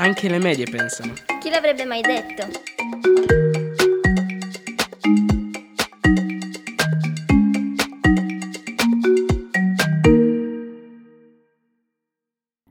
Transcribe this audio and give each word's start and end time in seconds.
Anche 0.00 0.28
le 0.28 0.38
medie 0.38 0.64
pensano. 0.64 1.12
Chi 1.40 1.50
l'avrebbe 1.50 1.84
mai 1.84 2.00
detto? 2.02 2.46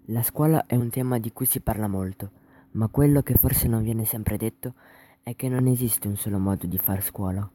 La 0.05 0.23
scuola 0.23 0.65
è 0.67 0.75
un 0.75 0.89
tema 0.89 1.19
di 1.19 1.33
cui 1.33 1.45
si 1.45 1.59
parla 1.59 1.89
molto, 1.89 2.31
ma 2.71 2.87
quello 2.87 3.21
che 3.21 3.33
forse 3.33 3.67
non 3.67 3.83
viene 3.83 4.05
sempre 4.05 4.37
detto 4.37 4.75
è 5.21 5.35
che 5.35 5.49
non 5.49 5.67
esiste 5.67 6.07
un 6.07 6.15
solo 6.15 6.39
modo 6.39 6.65
di 6.65 6.77
far 6.77 7.03
scuola. 7.03 7.45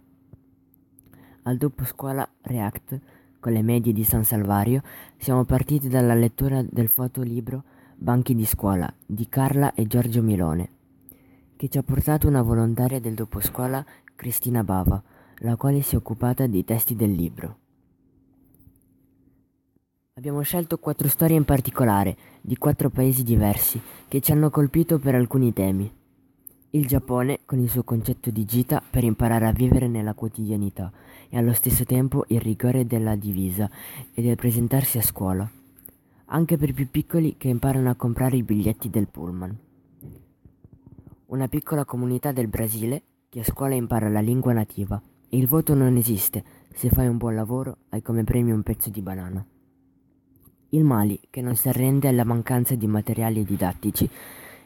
Al 1.45 1.57
dopo 1.57 1.87
scuola 1.87 2.29
React, 2.43 3.01
con 3.41 3.53
le 3.53 3.63
medie 3.63 3.95
di 3.95 4.05
San 4.05 4.25
Salvario, 4.25 4.83
siamo 5.17 5.47
partiti 5.47 5.89
dalla 5.89 6.15
lettura 6.15 6.63
del 6.63 6.91
fotolibro 6.91 7.65
Banchi 8.03 8.35
di 8.35 8.45
scuola 8.45 8.93
di 9.07 9.29
Carla 9.29 9.75
e 9.75 9.87
Giorgio 9.87 10.23
Milone, 10.23 10.71
che 11.55 11.69
ci 11.69 11.79
ha 11.79 11.85
portato 11.85 12.27
una 12.27 12.43
volontaria 12.43 12.99
del 12.99 13.15
dopo 13.15 13.39
scuola 13.39 13.87
Cristina 14.17 14.65
Bava, 14.65 15.01
la 15.37 15.55
quale 15.55 15.83
si 15.83 15.95
è 15.95 15.99
occupata 15.99 16.49
dei 16.49 16.65
testi 16.65 16.97
del 16.97 17.13
libro. 17.13 17.59
Abbiamo 20.15 20.41
scelto 20.41 20.79
quattro 20.79 21.07
storie 21.07 21.37
in 21.37 21.45
particolare, 21.45 22.17
di 22.41 22.57
quattro 22.57 22.91
paesi 22.91 23.23
diversi, 23.23 23.81
che 24.09 24.21
ci 24.21 24.33
hanno 24.33 24.51
colpito 24.51 24.99
per 24.99 25.15
alcuni 25.15 25.53
temi. 25.53 25.89
Il 26.71 26.87
Giappone, 26.89 27.43
con 27.45 27.61
il 27.61 27.71
suo 27.71 27.85
concetto 27.85 28.33
di 28.33 28.45
gita 28.45 28.83
per 28.83 29.05
imparare 29.05 29.47
a 29.47 29.53
vivere 29.53 29.87
nella 29.87 30.15
quotidianità 30.15 30.91
e 31.29 31.39
allo 31.39 31.53
stesso 31.53 31.85
tempo 31.85 32.25
il 32.27 32.41
rigore 32.41 32.85
della 32.85 33.15
divisa 33.15 33.71
e 34.13 34.23
del 34.23 34.35
presentarsi 34.35 34.99
a 34.99 35.03
scuola, 35.03 35.49
anche 36.33 36.57
per 36.57 36.71
i 36.71 36.73
più 36.73 36.89
piccoli 36.89 37.37
che 37.37 37.49
imparano 37.49 37.91
a 37.91 37.95
comprare 37.95 38.37
i 38.37 38.43
biglietti 38.43 38.89
del 38.89 39.07
pullman. 39.07 39.57
Una 41.27 41.47
piccola 41.47 41.85
comunità 41.85 42.33
del 42.33 42.49
Brasile 42.49 43.03
che 43.29 43.41
a 43.41 43.45
scuola 43.45 43.75
impara 43.75 44.09
la 44.09 44.21
lingua 44.21 44.55
nativa 44.55 45.01
e 45.29 45.37
il 45.37 45.47
voto 45.47 45.75
non 45.75 45.97
esiste, 45.97 46.43
se 46.73 46.89
fai 46.89 47.07
un 47.07 47.19
buon 47.19 47.35
lavoro 47.35 47.77
hai 47.91 48.01
come 48.01 48.25
premio 48.25 48.55
un 48.55 48.63
pezzo 48.63 48.89
di 48.89 49.03
banana. 49.03 49.45
Il 50.71 50.85
Mali, 50.85 51.21
che 51.29 51.43
non 51.43 51.55
si 51.55 51.69
arrende 51.69 52.09
alla 52.09 52.25
mancanza 52.25 52.75
di 52.75 52.87
materiali 52.87 53.45
didattici, 53.45 54.09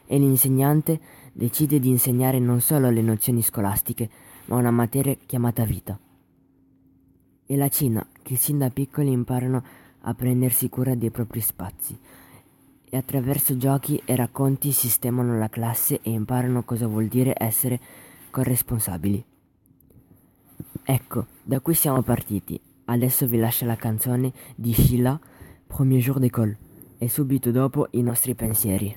e 0.05 0.17
l'insegnante 0.17 0.99
decide 1.33 1.79
di 1.79 1.89
insegnare 1.89 2.39
non 2.39 2.61
solo 2.61 2.89
le 2.89 3.01
nozioni 3.01 3.41
scolastiche, 3.41 4.09
ma 4.45 4.55
una 4.55 4.71
materia 4.71 5.17
chiamata 5.25 5.65
vita. 5.65 5.99
E 7.45 7.57
la 7.57 7.67
Cina, 7.67 8.07
che 8.21 8.37
sin 8.37 8.57
da 8.57 8.69
piccoli 8.69 9.11
imparano 9.11 9.63
a 10.07 10.13
prendersi 10.13 10.69
cura 10.69 10.95
dei 10.95 11.11
propri 11.11 11.41
spazi, 11.41 11.97
e 12.89 12.95
attraverso 12.95 13.57
giochi 13.57 14.01
e 14.05 14.15
racconti 14.15 14.71
sistemano 14.71 15.37
la 15.37 15.49
classe 15.49 15.99
e 16.01 16.11
imparano 16.11 16.63
cosa 16.63 16.87
vuol 16.87 17.07
dire 17.07 17.33
essere 17.37 17.79
corresponsabili. 18.31 19.23
Ecco, 20.83 21.25
da 21.43 21.59
qui 21.59 21.73
siamo 21.73 22.01
partiti. 22.01 22.59
Adesso 22.85 23.27
vi 23.27 23.37
lascio 23.37 23.65
la 23.65 23.75
canzone 23.75 24.31
di 24.55 24.73
Sheila 24.73 25.19
Premier 25.67 26.01
jour 26.01 26.19
d'école 26.19 26.57
e 26.97 27.09
subito 27.09 27.51
dopo 27.51 27.87
i 27.91 28.01
nostri 28.01 28.33
pensieri. 28.33 28.95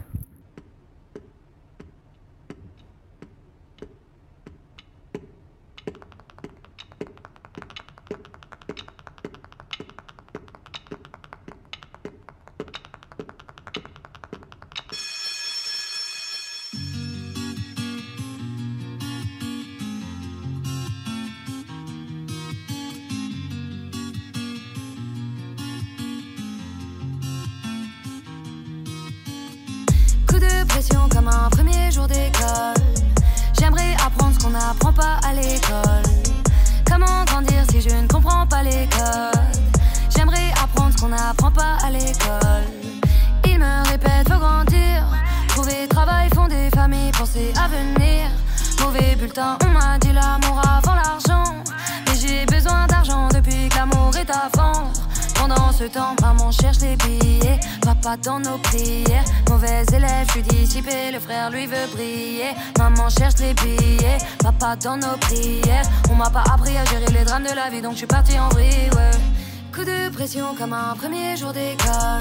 Comme 70.60 70.72
un 70.74 70.94
premier 70.94 71.38
jour 71.38 71.54
d'école. 71.54 72.20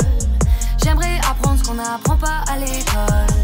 J'aimerais 0.81 1.17
apprendre 1.29 1.59
ce 1.59 1.67
qu'on 1.67 1.73
n'apprend 1.73 2.15
pas 2.15 2.41
à 2.49 2.55
l'école. 2.55 3.35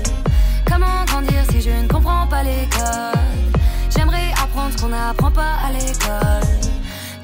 Comment 0.65 1.03
grandir 1.05 1.43
si 1.51 1.61
je 1.61 1.69
ne 1.69 1.85
comprends 1.85 2.25
pas 2.27 2.43
l'école? 2.43 3.51
J'aimerais 3.93 4.31
apprendre 4.41 4.71
ce 4.71 4.81
qu'on 4.81 4.87
n'apprend 4.87 5.31
pas 5.31 5.55
à 5.67 5.71
l'école. 5.73 6.47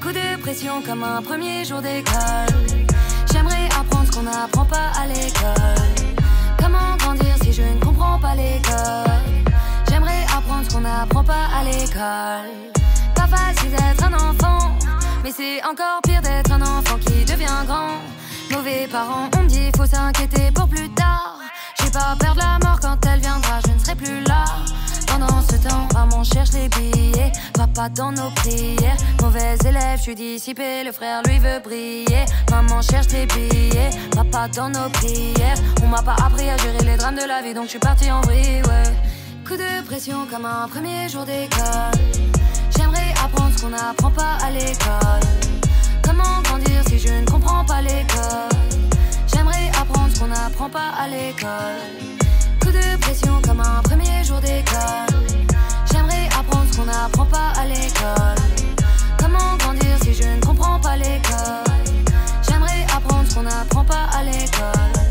Coup 0.02 0.12
de 0.12 0.38
pression 0.42 0.82
comme 0.82 1.02
un 1.02 1.22
premier 1.22 1.64
jour 1.64 1.80
d'école. 1.80 2.60
J'aimerais 3.32 3.68
apprendre 3.80 4.06
ce 4.06 4.12
qu'on 4.18 4.24
n'apprend 4.24 4.66
pas 4.66 4.90
à 5.02 5.06
l'école. 5.06 6.12
Comment 6.58 6.96
grandir 6.98 7.34
si 7.42 7.54
je 7.54 7.62
ne 7.62 7.80
comprends 7.80 8.18
pas 8.18 8.34
l'école? 8.34 9.32
J'aimerais 9.88 10.24
apprendre 10.24 10.64
ce 10.68 10.74
qu'on 10.74 10.82
n'apprend 10.82 11.24
pas 11.24 11.46
à 11.58 11.64
l'école. 11.64 12.52
Pas 13.14 13.26
facile 13.34 13.70
d'être 13.70 14.04
un 14.04 14.12
enfant, 14.12 14.76
mais 15.22 15.32
c'est 15.32 15.62
encore 15.64 16.00
pire 16.02 16.20
d'être 16.22 16.52
un 16.52 16.62
enfant 16.62 16.98
qui 16.98 17.24
devient 17.24 17.64
grand. 17.66 17.98
Mauvais 18.50 18.86
parents, 18.90 19.28
on 19.36 19.42
me 19.42 19.48
dit 19.48 19.70
faut 19.76 19.86
s'inquiéter 19.86 20.50
pour 20.52 20.68
plus 20.68 20.88
tard. 20.90 21.38
J'ai 21.82 21.90
pas 21.90 22.16
peur 22.18 22.34
de 22.34 22.40
la 22.40 22.58
mort 22.62 22.78
quand 22.80 22.96
elle 23.06 23.20
viendra, 23.20 23.60
je 23.66 23.72
ne 23.72 23.78
serai 23.78 23.94
plus 23.94 24.20
là. 24.24 24.44
Pendant 25.06 25.42
ce 25.42 25.56
temps, 25.56 25.88
maman 25.94 26.24
cherche 26.24 26.52
les 26.52 26.68
billets, 26.68 27.32
papa 27.54 27.88
dans 27.88 28.12
nos 28.12 28.30
prières. 28.30 28.96
Mauvais 29.20 29.56
élève, 29.64 29.98
je 29.98 30.02
suis 30.02 30.14
dissipé, 30.14 30.84
le 30.84 30.92
frère 30.92 31.22
lui 31.24 31.38
veut 31.38 31.60
briller. 31.62 32.24
Maman 32.50 32.82
cherche 32.82 33.08
les 33.12 33.26
billets, 33.26 33.90
papa 34.14 34.48
dans 34.48 34.68
nos 34.68 34.88
prières. 34.90 35.58
On 35.82 35.86
m'a 35.88 36.02
pas 36.02 36.16
appris 36.24 36.48
à 36.48 36.56
gérer 36.56 36.84
les 36.84 36.96
drames 36.96 37.16
de 37.16 37.26
la 37.26 37.42
vie, 37.42 37.54
donc 37.54 37.64
je 37.64 37.70
suis 37.70 37.78
parti 37.78 38.10
en 38.10 38.20
vrille, 38.22 38.62
ouais. 38.66 38.92
Coup 39.46 39.56
de 39.56 39.84
pression 39.86 40.26
comme 40.30 40.46
un 40.46 40.68
premier 40.68 41.08
jour 41.08 41.24
d'école. 41.24 42.41
Comment 46.02 46.42
grandir 46.42 46.82
si 46.88 46.98
je 46.98 47.08
ne 47.08 47.24
comprends 47.24 47.64
pas 47.64 47.80
l'école? 47.80 48.80
J'aimerais 49.32 49.70
apprendre 49.80 50.10
ce 50.12 50.20
qu'on 50.20 50.26
n'apprend 50.26 50.68
pas 50.68 50.90
à 50.98 51.06
l'école 51.08 52.12
de 52.72 52.96
pression 53.00 53.40
comme 53.46 53.60
un 53.60 53.82
premier 53.82 54.24
jour 54.24 54.40
d'école. 54.40 55.28
J'aimerais 55.92 56.28
apprendre 56.38 56.66
ce 56.70 56.76
qu'on 56.78 56.84
n'apprend 56.86 57.26
pas 57.26 57.52
à 57.56 57.66
l'école. 57.66 58.42
Comment 59.18 59.56
grandir 59.58 59.98
si 60.02 60.14
je 60.14 60.24
ne 60.24 60.40
comprends 60.40 60.80
pas 60.80 60.96
l'école? 60.96 61.84
J'aimerais 62.48 62.86
apprendre 62.96 63.28
ce 63.28 63.34
qu'on 63.34 63.42
n'apprend 63.42 63.84
pas 63.84 64.06
à 64.12 64.22
l'école. 64.24 65.01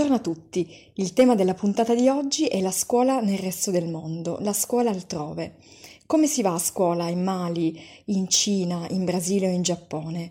Buongiorno 0.00 0.30
a 0.30 0.34
tutti, 0.34 0.66
il 0.94 1.12
tema 1.12 1.34
della 1.34 1.52
puntata 1.52 1.94
di 1.94 2.08
oggi 2.08 2.46
è 2.46 2.62
la 2.62 2.70
scuola 2.70 3.20
nel 3.20 3.38
resto 3.38 3.70
del 3.70 3.86
mondo, 3.86 4.38
la 4.40 4.54
scuola 4.54 4.88
altrove. 4.88 5.56
Come 6.06 6.26
si 6.26 6.40
va 6.40 6.54
a 6.54 6.58
scuola 6.58 7.10
in 7.10 7.22
Mali, 7.22 7.78
in 8.06 8.26
Cina, 8.26 8.86
in 8.88 9.04
Brasile 9.04 9.48
o 9.48 9.52
in 9.52 9.60
Giappone? 9.60 10.30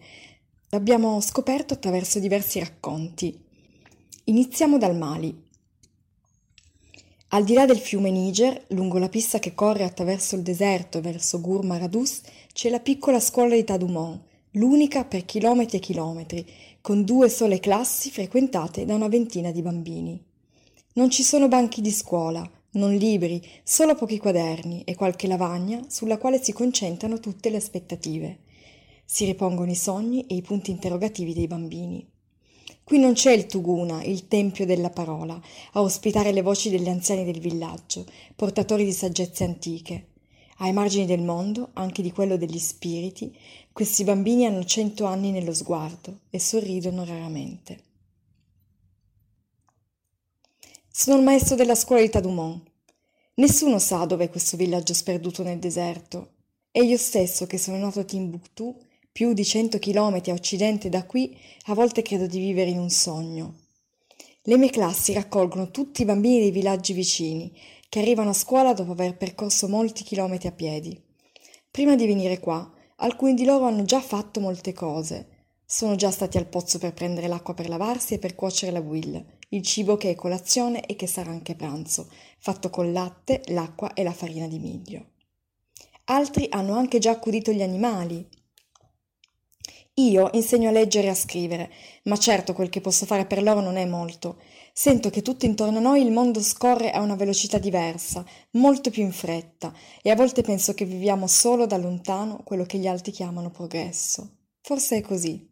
L'abbiamo 0.70 1.22
scoperto 1.22 1.76
attraverso 1.76 2.18
diversi 2.18 2.58
racconti. 2.58 3.40
Iniziamo 4.24 4.80
dal 4.80 4.98
Mali. 4.98 5.40
Al 7.28 7.44
di 7.44 7.54
là 7.54 7.68
del 7.68 7.78
fiume 7.78 8.10
Niger, 8.10 8.66
lungo 8.70 8.98
la 8.98 9.08
pista 9.08 9.38
che 9.38 9.54
corre 9.54 9.84
attraverso 9.84 10.36
il 10.36 10.42
deserto 10.42 11.00
verso 11.00 11.40
Gur 11.42 11.64
Maradus, 11.64 12.22
c'è 12.54 12.72
la 12.72 12.80
piccola 12.80 13.20
scuola 13.20 13.54
di 13.54 13.64
Tadumon, 13.64 14.20
l'unica 14.54 15.06
per 15.06 15.26
chilometri 15.26 15.78
e 15.78 15.80
chilometri, 15.80 16.46
con 16.82 17.04
due 17.04 17.30
sole 17.30 17.60
classi 17.60 18.10
frequentate 18.10 18.86
da 18.86 18.96
una 18.96 19.08
ventina 19.08 19.52
di 19.52 19.62
bambini. 19.62 20.20
Non 20.94 21.10
ci 21.10 21.24
sono 21.24 21.48
banchi 21.48 21.82
di 21.82 21.92
scuola, 21.92 22.50
non 22.72 22.96
libri, 22.96 23.42
solo 23.64 23.96
pochi 23.96 24.18
quaderni 24.18 24.84
e 24.84 24.96
qualche 24.96 25.28
lavagna 25.28 25.84
sulla 25.88 26.18
quale 26.18 26.42
si 26.42 26.54
concentrano 26.54 27.20
tutte 27.20 27.50
le 27.50 27.58
aspettative. 27.58 28.40
Si 29.06 29.26
ripongono 29.26 29.72
i 29.72 29.76
sogni 29.76 30.26
e 30.28 30.36
i 30.36 30.42
punti 30.42 30.72
interrogativi 30.72 31.34
dei 31.34 31.48
bambini. 31.48 32.08
Qui 32.84 32.98
non 32.98 33.14
c'è 33.14 33.32
il 33.32 33.46
Tuguna, 33.46 34.04
il 34.04 34.28
tempio 34.28 34.66
della 34.66 34.90
parola, 34.90 35.40
a 35.74 35.82
ospitare 35.82 36.32
le 36.32 36.42
voci 36.42 36.72
degli 36.72 36.90
anziani 36.90 37.24
del 37.24 37.40
villaggio, 37.40 38.06
portatori 38.36 38.84
di 38.84 38.92
saggezze 38.92 39.44
antiche. 39.44 40.09
Ai 40.62 40.74
margini 40.74 41.06
del 41.06 41.22
mondo, 41.22 41.70
anche 41.74 42.02
di 42.02 42.12
quello 42.12 42.36
degli 42.36 42.60
spiriti, 42.60 43.34
questi 43.72 44.04
bambini 44.04 44.46
hanno 44.46 44.66
cento 44.66 45.06
anni 45.06 45.32
nello 45.32 45.54
sguardo 45.54 46.22
e 46.30 46.40
sorridono 46.40 47.06
raramente. 47.06 47.84
Sono 50.92 51.18
il 51.18 51.24
maestro 51.24 51.56
della 51.56 51.76
scuola 51.76 52.02
di 52.02 52.10
Tadumon. 52.10 52.62
Nessuno 53.36 53.80
sa 53.80 54.04
dove 54.04 54.26
è 54.26 54.30
questo 54.30 54.58
villaggio 54.58 54.94
sperduto 54.94 55.44
nel 55.44 55.60
deserto. 55.60 56.32
E 56.72 56.84
io 56.84 56.98
stesso, 56.98 57.48
che 57.48 57.58
sono 57.58 57.78
nato 57.78 58.02
a 58.02 58.04
Timbuktu, 58.04 58.78
più 59.14 59.32
di 59.32 59.46
cento 59.46 59.80
chilometri 59.80 60.32
a 60.32 60.34
occidente 60.34 60.90
da 60.90 61.06
qui, 61.06 61.38
a 61.68 61.74
volte 61.74 62.02
credo 62.02 62.28
di 62.28 62.40
vivere 62.40 62.70
in 62.70 62.80
un 62.80 62.90
sogno. 62.90 63.56
Le 64.44 64.58
mie 64.58 64.70
classi 64.72 65.14
raccolgono 65.14 65.72
tutti 65.72 66.02
i 66.02 66.06
bambini 66.06 66.40
dei 66.40 66.52
villaggi 66.52 66.92
vicini, 66.92 67.54
che 67.90 68.00
arrivano 68.00 68.30
a 68.30 68.34
scuola 68.34 68.74
dopo 68.74 68.92
aver 68.92 69.18
percorso 69.18 69.68
molti 69.68 70.04
chilometri 70.04 70.48
a 70.48 70.54
piedi. 70.54 71.04
Prima 71.70 71.96
di 71.96 72.06
venire 72.06 72.40
qua, 72.40 72.72
Alcuni 73.02 73.34
di 73.34 73.46
loro 73.46 73.66
hanno 73.66 73.84
già 73.84 74.02
fatto 74.02 74.42
molte 74.42 74.74
cose. 74.74 75.46
Sono 75.66 75.96
già 75.96 76.12
stati 76.12 76.38
al 76.38 76.48
pozzo 76.48 76.80
per 76.80 76.94
prendere 76.94 77.28
l'acqua 77.28 77.54
per 77.54 77.70
lavarsi 77.70 78.16
e 78.16 78.20
per 78.20 78.36
cuocere 78.36 78.74
la 78.74 78.82
will, 78.82 79.24
il 79.50 79.62
cibo 79.62 79.96
che 79.96 80.10
è 80.10 80.16
colazione 80.16 80.86
e 80.86 80.98
che 80.98 81.08
sarà 81.08 81.32
anche 81.32 81.56
pranzo, 81.56 82.10
fatto 82.40 82.70
con 82.70 82.92
latte, 82.92 83.42
l'acqua 83.48 83.94
e 83.94 84.04
la 84.04 84.12
farina 84.12 84.48
di 84.48 84.60
miglio. 84.60 85.12
Altri 86.06 86.48
hanno 86.50 86.76
anche 86.76 87.00
già 87.00 87.12
accudito 87.12 87.54
gli 87.54 87.62
animali. 87.62 88.28
Io 89.94 90.30
insegno 90.34 90.68
a 90.68 90.74
leggere 90.74 91.08
e 91.08 91.12
a 91.12 91.16
scrivere, 91.16 91.72
ma 92.04 92.18
certo 92.18 92.52
quel 92.52 92.70
che 92.70 92.82
posso 92.82 93.06
fare 93.06 93.26
per 93.26 93.42
loro 93.42 93.62
non 93.62 93.78
è 93.78 93.86
molto. 93.86 94.42
Sento 94.74 95.10
che 95.10 95.22
tutto 95.22 95.46
intorno 95.46 95.80
a 95.80 95.82
noi 95.82 96.02
il 96.02 96.12
mondo 96.12 96.42
scorre 96.42 96.92
a 96.92 97.02
una 97.02 97.16
velocità 97.16 97.58
diversa, 97.58 98.24
molto 98.52 98.90
più 98.90 99.04
in 99.04 99.12
fretta, 99.12 99.74
e 100.02 100.10
a 100.10 100.16
volte 100.16 100.42
penso 100.42 100.74
che 100.74 100.86
viviamo 100.86 101.28
solo 101.28 101.66
da 101.66 101.78
lontano 101.78 102.42
quello 102.44 102.66
che 102.66 102.78
gli 102.78 102.88
altri 102.88 103.12
chiamano 103.12 103.50
progresso. 103.50 104.38
Forse 104.62 104.98
è 104.98 105.02
così. 105.02 105.48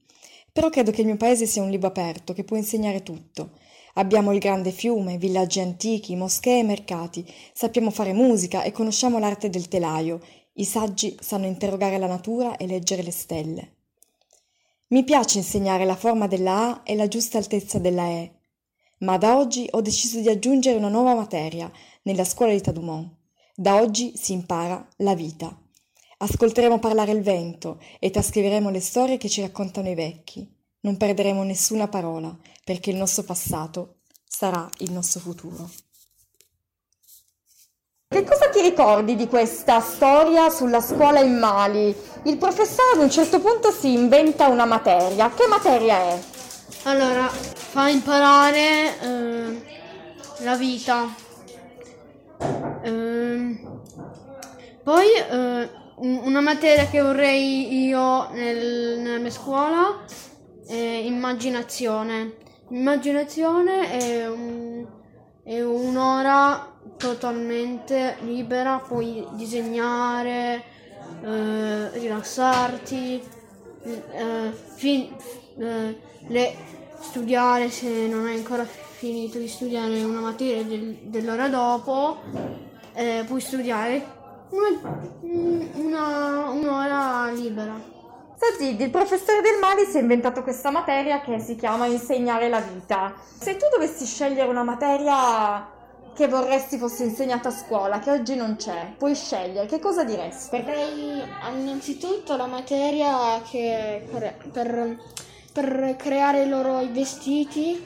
Però 0.52 0.70
credo 0.70 0.92
che 0.92 1.02
il 1.02 1.08
mio 1.08 1.18
paese 1.18 1.46
sia 1.46 1.62
un 1.62 1.70
libro 1.70 1.88
aperto 1.88 2.34
che 2.34 2.44
può 2.44 2.58
insegnare 2.58 3.04
tutto. 3.04 3.52
Abbiamo 3.96 4.32
il 4.32 4.40
grande 4.40 4.72
fiume, 4.72 5.18
villaggi 5.18 5.60
antichi, 5.60 6.16
moschee 6.16 6.60
e 6.60 6.64
mercati, 6.64 7.26
sappiamo 7.54 7.92
fare 7.92 8.14
musica 8.14 8.64
e 8.64 8.72
conosciamo 8.72 9.20
l'arte 9.20 9.50
del 9.50 9.68
telaio. 9.68 10.22
I 10.54 10.66
saggi 10.66 11.18
sanno 11.20 11.46
interrogare 11.46 11.98
la 11.98 12.08
natura 12.08 12.58
e 12.58 12.66
leggere 12.66 13.04
le 13.04 13.12
stelle. 13.12 13.76
Mi 14.90 15.04
piace 15.04 15.40
insegnare 15.40 15.84
la 15.84 15.96
forma 15.96 16.28
della 16.28 16.70
A 16.70 16.82
e 16.84 16.96
la 16.96 17.08
giusta 17.08 17.38
altezza 17.38 17.78
della 17.78 18.08
E, 18.08 18.37
ma 19.00 19.18
da 19.18 19.38
oggi 19.38 19.68
ho 19.72 19.82
deciso 19.82 20.20
di 20.20 20.30
aggiungere 20.30 20.78
una 20.78 20.90
nuova 20.90 21.14
materia 21.14 21.72
nella 22.04 22.24
scuola 22.24 22.54
di 22.54 22.62
Tadumont. 22.62 23.12
Da 23.56 23.82
oggi 23.82 24.14
si 24.16 24.34
impara 24.34 24.88
la 24.98 25.16
vita. 25.16 25.56
Ascolteremo 26.20 26.80
parlare 26.80 27.12
il 27.12 27.22
vento 27.22 27.80
e 28.00 28.10
trascriveremo 28.10 28.70
le 28.70 28.82
storie 28.82 29.18
che 29.18 29.30
ci 29.30 29.42
raccontano 29.42 29.90
i 29.90 29.96
vecchi. 29.96 30.50
Non 30.82 30.98
perderemo 30.98 31.44
nessuna 31.44 31.88
parola, 31.88 32.36
perché 32.64 32.90
il 32.90 32.98
nostro 32.98 33.24
passato 33.24 33.98
sarà 34.28 34.68
il 34.80 34.92
nostro 34.92 35.20
futuro. 35.20 35.70
Che 38.10 38.24
cosa 38.24 38.50
ti 38.50 38.62
ricordi 38.62 39.16
di 39.16 39.28
questa 39.28 39.82
storia 39.82 40.50
sulla 40.50 40.80
scuola 40.80 41.20
in 41.20 41.38
Mali? 41.38 41.96
Il 42.24 42.38
professore 42.38 42.94
ad 42.94 43.02
un 43.02 43.12
certo 43.12 43.40
punto 43.40 43.70
si 43.72 43.92
inventa 43.92 44.48
una 44.48 44.66
materia. 44.66 45.30
Che 45.30 45.46
materia 45.48 45.98
è? 45.98 46.37
Allora, 46.88 47.28
fa 47.28 47.90
imparare 47.90 48.98
eh, 49.02 49.62
la 50.40 50.56
vita. 50.56 51.14
Eh, 52.82 53.60
poi 54.84 55.08
eh, 55.12 55.70
una 55.98 56.40
materia 56.40 56.86
che 56.86 57.02
vorrei 57.02 57.88
io 57.88 58.30
nel, 58.30 59.00
nella 59.00 59.18
mia 59.18 59.30
scuola 59.32 60.06
è 60.66 60.74
immaginazione. 60.74 62.38
Immaginazione 62.70 63.92
è, 63.92 64.26
un, 64.30 64.86
è 65.44 65.62
un'ora 65.62 66.74
totalmente 66.96 68.16
libera, 68.22 68.80
puoi 68.80 69.28
disegnare, 69.32 70.64
eh, 71.22 71.90
rilassarti, 72.00 73.22
eh, 73.84 74.54
fin, 74.76 75.14
eh, 75.58 76.06
le, 76.28 76.76
studiare 77.00 77.70
se 77.70 78.08
non 78.08 78.26
hai 78.26 78.38
ancora 78.38 78.66
finito 78.66 79.38
di 79.38 79.48
studiare 79.48 80.02
una 80.04 80.20
materia 80.20 80.64
del, 80.64 80.98
dell'ora 81.04 81.48
dopo, 81.48 82.18
eh, 82.94 83.24
puoi 83.28 83.42
studiare 83.42 84.04
una, 84.50 85.02
una, 85.74 86.50
un'ora 86.50 87.32
libera. 87.32 87.96
Sazid, 88.36 88.80
il 88.80 88.90
professore 88.90 89.42
del 89.42 89.58
Mali 89.60 89.86
si 89.86 89.98
è 89.98 90.02
inventato 90.02 90.44
questa 90.44 90.70
materia 90.70 91.22
che 91.22 91.40
si 91.40 91.56
chiama 91.56 91.88
insegnare 91.88 92.50
la 92.50 92.60
vita. 92.60 93.14
Se 93.40 93.58
tu 93.58 93.66
dovessi 93.72 94.06
scegliere 94.06 94.48
una 94.48 94.64
materia 94.64 95.76
che 96.14 96.28
vorresti 96.28 96.78
fosse 96.78 97.04
insegnata 97.04 97.50
a 97.50 97.52
scuola, 97.52 98.00
che 98.00 98.10
oggi 98.12 98.36
non 98.36 98.56
c'è, 98.56 98.94
puoi 98.98 99.14
scegliere, 99.14 99.68
che 99.68 99.80
cosa 99.80 100.04
diresti? 100.04 100.64
Direi 100.64 101.22
innanzitutto 101.52 102.36
la 102.36 102.48
materia 102.48 103.42
che 103.48 104.08
per, 104.12 104.36
per 104.52 104.98
per 105.58 105.96
creare 105.98 106.44
i 106.44 106.50
loro 106.50 106.86
vestiti 106.92 107.84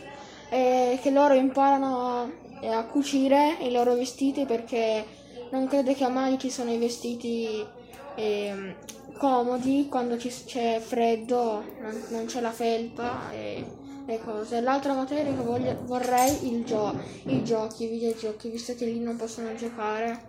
e 0.50 1.00
che 1.02 1.10
loro 1.10 1.36
imparano 1.36 2.30
a 2.64 2.84
cucire 2.84 3.56
i 3.62 3.72
loro 3.72 3.94
vestiti 3.94 4.44
perché 4.44 5.06
non 5.52 5.68
credo 5.68 5.94
che 5.94 6.06
mai 6.10 6.38
ci 6.38 6.50
sono 6.50 6.70
i 6.70 6.78
vestiti 6.78 7.66
eh, 8.16 8.76
comodi 9.18 9.88
quando 9.90 10.18
c'è 10.18 10.82
freddo, 10.82 11.64
non, 11.80 12.04
non 12.10 12.26
c'è 12.26 12.42
la 12.42 12.52
felpa 12.52 13.32
e 13.32 13.64
le 14.06 14.20
cose. 14.20 14.60
L'altra 14.60 14.94
materia 14.94 15.32
che 15.34 15.42
voglio, 15.42 15.78
vorrei 15.86 16.54
il 16.54 16.66
gio- 16.66 16.94
i 17.28 17.42
giochi, 17.42 17.86
i 17.86 17.88
videogiochi, 17.88 18.50
visto 18.50 18.76
che 18.76 18.84
lì 18.84 19.00
non 19.00 19.16
possono 19.16 19.56
giocare. 19.56 20.20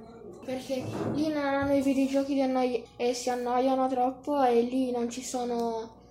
Perché 0.45 0.85
lì 1.15 1.27
non 1.27 1.45
hanno 1.45 1.75
i 1.75 1.83
videogiochi 1.83 2.41
annoi- 2.41 2.85
e 2.97 3.15
si 3.15 3.31
annoiano 3.31 3.89
troppo 3.89 4.41
e 4.45 4.61
lì 4.61 4.93
non 4.93 5.11
ci 5.11 5.25
sono 5.25 6.02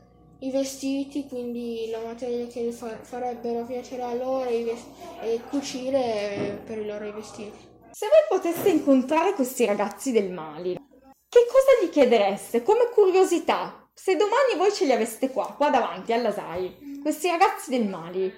i 0.43 0.51
vestiti, 0.51 1.27
quindi 1.27 1.89
la 1.91 1.99
materia 1.99 2.47
che 2.47 2.71
farebbero 2.71 3.63
piacere 3.65 4.01
a 4.01 4.13
loro 4.13 4.49
e 4.49 5.41
cucire 5.49 6.61
per 6.65 6.79
i 6.79 6.85
loro 6.85 7.11
vestiti. 7.11 7.69
Se 7.91 8.07
voi 8.07 8.39
poteste 8.39 8.69
incontrare 8.69 9.33
questi 9.33 9.65
ragazzi 9.65 10.11
del 10.11 10.31
Mali, 10.31 10.73
che 10.73 11.45
cosa 11.47 11.83
gli 11.83 11.89
chiedereste 11.89 12.63
come 12.63 12.89
curiosità? 12.91 13.87
Se 13.93 14.15
domani 14.15 14.55
voi 14.57 14.71
ce 14.71 14.85
li 14.85 14.91
aveste 14.91 15.29
qua, 15.29 15.53
qua 15.55 15.69
davanti 15.69 16.11
alla 16.11 16.31
SAI, 16.31 16.99
questi 17.03 17.29
ragazzi 17.29 17.69
del 17.69 17.87
Mali, 17.87 18.29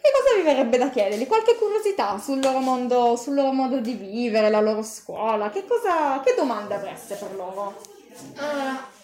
che 0.00 0.10
cosa 0.12 0.36
vi 0.36 0.42
verrebbe 0.42 0.78
da 0.78 0.90
chiedergli? 0.90 1.26
Qualche 1.26 1.56
curiosità 1.56 2.18
sul 2.18 2.40
loro 2.40 2.60
mondo, 2.60 3.16
sul 3.16 3.34
loro 3.34 3.52
modo 3.52 3.80
di 3.80 3.94
vivere, 3.94 4.48
la 4.48 4.60
loro 4.60 4.82
scuola? 4.82 5.50
Che, 5.50 5.66
cosa, 5.66 6.20
che 6.24 6.34
domande 6.36 6.74
avreste 6.74 7.16
per 7.16 7.34
loro? 7.34 7.76
Allora, 8.36 8.96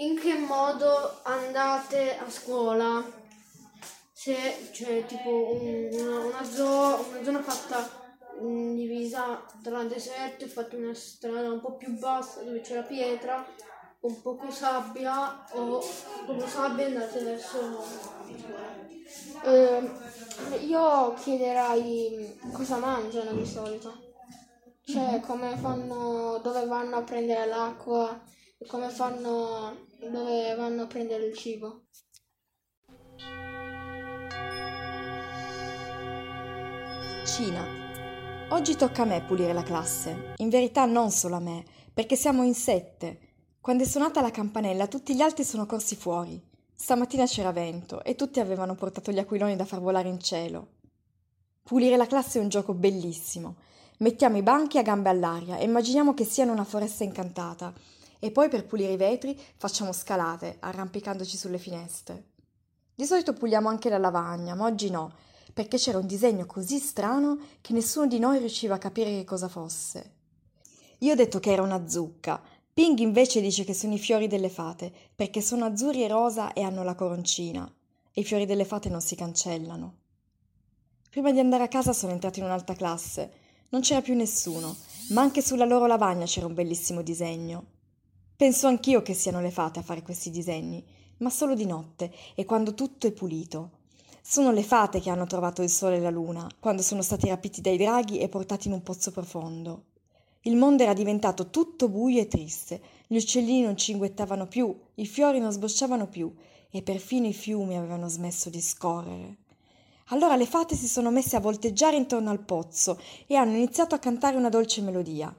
in 0.00 0.18
che 0.18 0.34
modo 0.34 1.20
andate 1.22 2.16
a 2.16 2.28
scuola? 2.30 3.04
Se 4.12 4.68
c'è 4.72 5.04
tipo 5.06 5.52
un, 5.54 5.88
una, 5.92 6.18
una, 6.18 6.44
zo- 6.44 7.06
una, 7.08 7.22
zona 7.22 7.42
fatta 7.42 7.88
mh, 8.40 8.74
divisa 8.74 9.42
tra 9.62 9.82
deserto 9.84 10.44
e 10.44 10.48
fatta 10.48 10.76
una 10.76 10.94
strada 10.94 11.50
un 11.50 11.60
po' 11.60 11.76
più 11.76 11.98
bassa 11.98 12.42
dove 12.42 12.60
c'è 12.60 12.76
la 12.76 12.82
pietra, 12.82 13.46
con 13.98 14.20
poco 14.22 14.50
sabbia 14.50 15.44
o 15.52 15.82
poco 16.26 16.46
sabbia 16.46 16.86
andate 16.86 17.22
verso 17.22 17.60
la 17.60 17.82
scuola. 17.82 18.88
Eh, 19.42 19.90
io 20.66 21.14
chiederei 21.14 22.38
cosa 22.52 22.76
mangiano 22.76 23.32
di 23.32 23.46
solito. 23.46 24.08
Cioè, 24.84 25.20
come 25.20 25.56
fanno, 25.56 26.38
dove 26.42 26.66
vanno 26.66 26.96
a 26.96 27.02
prendere 27.02 27.46
l'acqua, 27.46 28.18
come 28.66 28.88
fanno, 28.88 29.88
dove 30.08 30.54
vanno 30.54 30.82
a 30.82 30.86
prendere 30.86 31.26
il 31.26 31.36
cibo. 31.36 31.82
Cina. 37.26 37.64
Oggi 38.48 38.76
tocca 38.76 39.02
a 39.02 39.04
me 39.04 39.22
pulire 39.22 39.52
la 39.52 39.62
classe. 39.62 40.34
In 40.38 40.48
verità 40.48 40.86
non 40.86 41.10
solo 41.10 41.36
a 41.36 41.40
me, 41.40 41.64
perché 41.92 42.16
siamo 42.16 42.42
in 42.42 42.54
sette. 42.54 43.28
Quando 43.60 43.84
è 43.84 43.86
suonata 43.86 44.20
la 44.20 44.30
campanella 44.30 44.86
tutti 44.86 45.14
gli 45.14 45.20
altri 45.20 45.44
sono 45.44 45.66
corsi 45.66 45.96
fuori. 45.96 46.42
Stamattina 46.74 47.26
c'era 47.26 47.52
vento 47.52 48.02
e 48.02 48.14
tutti 48.14 48.40
avevano 48.40 48.74
portato 48.74 49.12
gli 49.12 49.18
aquiloni 49.18 49.54
da 49.54 49.66
far 49.66 49.80
volare 49.80 50.08
in 50.08 50.18
cielo. 50.18 50.78
Pulire 51.62 51.96
la 51.96 52.06
classe 52.06 52.38
è 52.38 52.42
un 52.42 52.48
gioco 52.48 52.72
bellissimo. 52.72 53.56
Mettiamo 53.98 54.38
i 54.38 54.42
banchi 54.42 54.78
a 54.78 54.82
gambe 54.82 55.10
all'aria 55.10 55.58
e 55.58 55.64
immaginiamo 55.64 56.14
che 56.14 56.24
siano 56.24 56.52
una 56.52 56.64
foresta 56.64 57.04
incantata. 57.04 57.72
E 58.20 58.30
poi 58.30 58.48
per 58.48 58.66
pulire 58.66 58.92
i 58.92 58.96
vetri 58.96 59.36
facciamo 59.56 59.92
scalate, 59.92 60.58
arrampicandoci 60.60 61.36
sulle 61.36 61.58
finestre. 61.58 62.26
Di 62.94 63.04
solito 63.04 63.32
puliamo 63.32 63.68
anche 63.68 63.88
la 63.88 63.98
lavagna, 63.98 64.54
ma 64.54 64.66
oggi 64.66 64.90
no, 64.90 65.12
perché 65.52 65.78
c'era 65.78 65.98
un 65.98 66.06
disegno 66.06 66.46
così 66.46 66.78
strano 66.78 67.38
che 67.60 67.72
nessuno 67.72 68.06
di 68.06 68.18
noi 68.18 68.38
riusciva 68.38 68.74
a 68.76 68.78
capire 68.78 69.10
che 69.10 69.24
cosa 69.24 69.48
fosse. 69.48 70.12
Io 70.98 71.12
ho 71.12 71.16
detto 71.16 71.40
che 71.40 71.50
era 71.50 71.62
una 71.62 71.88
zucca, 71.88 72.40
Ping 72.72 72.98
invece 73.00 73.40
dice 73.40 73.64
che 73.64 73.74
sono 73.74 73.94
i 73.94 73.98
fiori 73.98 74.28
delle 74.28 74.48
fate, 74.48 74.92
perché 75.14 75.40
sono 75.40 75.64
azzurri 75.64 76.04
e 76.04 76.08
rosa 76.08 76.52
e 76.52 76.62
hanno 76.62 76.84
la 76.84 76.94
coroncina. 76.94 77.70
E 78.12 78.20
i 78.20 78.24
fiori 78.24 78.46
delle 78.46 78.64
fate 78.64 78.88
non 78.88 79.00
si 79.00 79.16
cancellano. 79.16 79.94
Prima 81.10 81.32
di 81.32 81.40
andare 81.40 81.64
a 81.64 81.68
casa 81.68 81.92
sono 81.92 82.12
entrato 82.12 82.38
in 82.38 82.44
un'altra 82.44 82.74
classe. 82.74 83.32
Non 83.70 83.80
c'era 83.80 84.00
più 84.00 84.14
nessuno, 84.14 84.76
ma 85.08 85.20
anche 85.20 85.42
sulla 85.42 85.64
loro 85.64 85.86
lavagna 85.86 86.26
c'era 86.26 86.46
un 86.46 86.54
bellissimo 86.54 87.02
disegno. 87.02 87.78
Penso 88.40 88.68
anch'io 88.68 89.02
che 89.02 89.12
siano 89.12 89.42
le 89.42 89.50
fate 89.50 89.80
a 89.80 89.82
fare 89.82 90.00
questi 90.00 90.30
disegni, 90.30 90.82
ma 91.18 91.28
solo 91.28 91.54
di 91.54 91.66
notte 91.66 92.10
e 92.34 92.46
quando 92.46 92.72
tutto 92.72 93.06
è 93.06 93.12
pulito. 93.12 93.72
Sono 94.22 94.50
le 94.50 94.62
fate 94.62 94.98
che 94.98 95.10
hanno 95.10 95.26
trovato 95.26 95.60
il 95.60 95.68
sole 95.68 95.96
e 95.96 96.00
la 96.00 96.08
luna, 96.08 96.48
quando 96.58 96.80
sono 96.80 97.02
stati 97.02 97.28
rapiti 97.28 97.60
dai 97.60 97.76
draghi 97.76 98.18
e 98.18 98.30
portati 98.30 98.68
in 98.68 98.72
un 98.72 98.82
pozzo 98.82 99.10
profondo. 99.10 99.82
Il 100.44 100.56
mondo 100.56 100.82
era 100.82 100.94
diventato 100.94 101.50
tutto 101.50 101.90
buio 101.90 102.22
e 102.22 102.28
triste, 102.28 102.80
gli 103.08 103.16
uccellini 103.16 103.60
non 103.60 103.76
cinguettavano 103.76 104.46
più, 104.46 104.74
i 104.94 105.04
fiori 105.04 105.38
non 105.38 105.52
sbocciavano 105.52 106.06
più 106.06 106.34
e 106.70 106.80
perfino 106.80 107.26
i 107.26 107.34
fiumi 107.34 107.76
avevano 107.76 108.08
smesso 108.08 108.48
di 108.48 108.62
scorrere. 108.62 109.36
Allora 110.12 110.36
le 110.36 110.46
fate 110.46 110.76
si 110.76 110.88
sono 110.88 111.10
messe 111.10 111.36
a 111.36 111.40
volteggiare 111.40 111.96
intorno 111.96 112.30
al 112.30 112.40
pozzo 112.40 112.98
e 113.26 113.34
hanno 113.34 113.56
iniziato 113.56 113.94
a 113.94 113.98
cantare 113.98 114.38
una 114.38 114.48
dolce 114.48 114.80
melodia. 114.80 115.30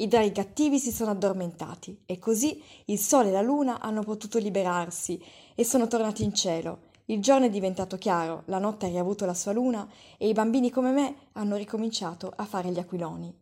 I 0.00 0.06
draghi 0.06 0.30
cattivi 0.30 0.78
si 0.78 0.92
sono 0.92 1.10
addormentati 1.10 2.02
e 2.06 2.20
così 2.20 2.62
il 2.84 2.98
sole 3.00 3.30
e 3.30 3.32
la 3.32 3.42
luna 3.42 3.80
hanno 3.80 4.02
potuto 4.02 4.38
liberarsi 4.38 5.20
e 5.56 5.64
sono 5.64 5.88
tornati 5.88 6.22
in 6.22 6.32
cielo. 6.32 6.86
Il 7.06 7.20
giorno 7.20 7.46
è 7.46 7.50
diventato 7.50 7.96
chiaro, 7.98 8.42
la 8.46 8.58
notte 8.58 8.86
ha 8.86 8.90
riavuto 8.90 9.26
la 9.26 9.34
sua 9.34 9.50
luna 9.52 9.88
e 10.16 10.28
i 10.28 10.32
bambini 10.32 10.70
come 10.70 10.92
me 10.92 11.14
hanno 11.32 11.56
ricominciato 11.56 12.32
a 12.36 12.44
fare 12.44 12.70
gli 12.70 12.78
aquiloni. 12.78 13.34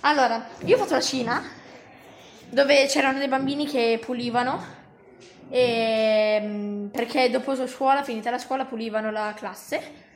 Allora, 0.00 0.48
io 0.64 0.76
ho 0.76 0.78
fatto 0.78 0.94
la 0.94 1.00
Cina, 1.02 1.42
dove 2.48 2.86
c'erano 2.86 3.18
dei 3.18 3.28
bambini 3.28 3.66
che 3.66 4.00
pulivano, 4.02 4.58
e, 5.50 6.40
mm, 6.40 6.86
perché 6.86 7.28
dopo 7.28 7.52
la 7.52 7.66
scuola, 7.66 8.02
finita 8.02 8.30
la 8.30 8.38
scuola, 8.38 8.64
pulivano 8.64 9.10
la 9.10 9.34
classe. 9.36 10.08